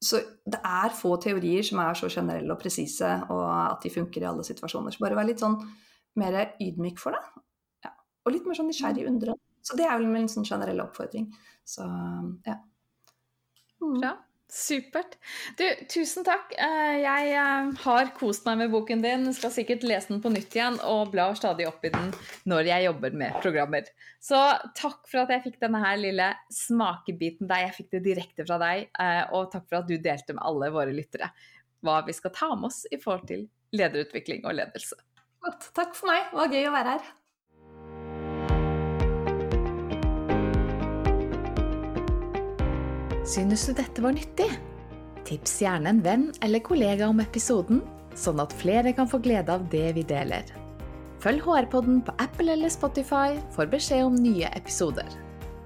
[0.01, 4.23] så, det er få teorier som er så generelle og presise, og at de funker
[4.23, 4.93] i alle situasjoner.
[4.93, 5.57] Så bare vær litt sånn
[6.21, 7.45] mer ydmyk for det.
[7.85, 7.93] Ja.
[8.25, 9.37] Og litt mer sånn nysgjerrig undre.
[9.61, 11.29] Så det er vel min sånn generelle oppfordring.
[11.67, 11.85] Så
[12.47, 12.57] ja.
[13.81, 13.97] Mm.
[14.01, 14.17] Bra.
[14.51, 15.13] Supert.
[15.55, 16.49] Du, tusen takk.
[16.59, 19.29] Eh, jeg eh, har kost meg med boken din.
[19.31, 22.11] Skal sikkert lese den på nytt igjen og blar stadig opp i den
[22.51, 23.87] når jeg jobber med programmer.
[24.19, 24.41] Så
[24.75, 28.59] takk for at jeg fikk denne her lille smakebiten der jeg fikk det direkte fra
[28.59, 28.89] deg.
[28.91, 31.31] Eh, og takk for at du delte med alle våre lyttere
[31.81, 34.99] hva vi skal ta med oss i forhold til lederutvikling og ledelse.
[35.71, 36.27] Takk for meg.
[36.27, 37.11] Det var gøy å være her.
[43.31, 44.49] Synes du dette var nyttig?
[45.23, 47.79] Tips gjerne en venn eller kollega om episoden,
[48.17, 50.49] sånn at flere kan få glede av det vi deler.
[51.23, 55.07] Følg HR-podden på Apple eller Spotify for beskjed om nye episoder.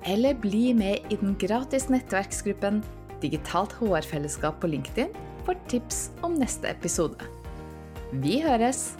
[0.06, 2.84] Eller bli med i den gratis nettverksgruppen
[3.24, 5.16] Digitalt HR-fellesskap på LinkedIn
[5.48, 7.32] for tips om neste episode.
[8.14, 8.92] Vi høres!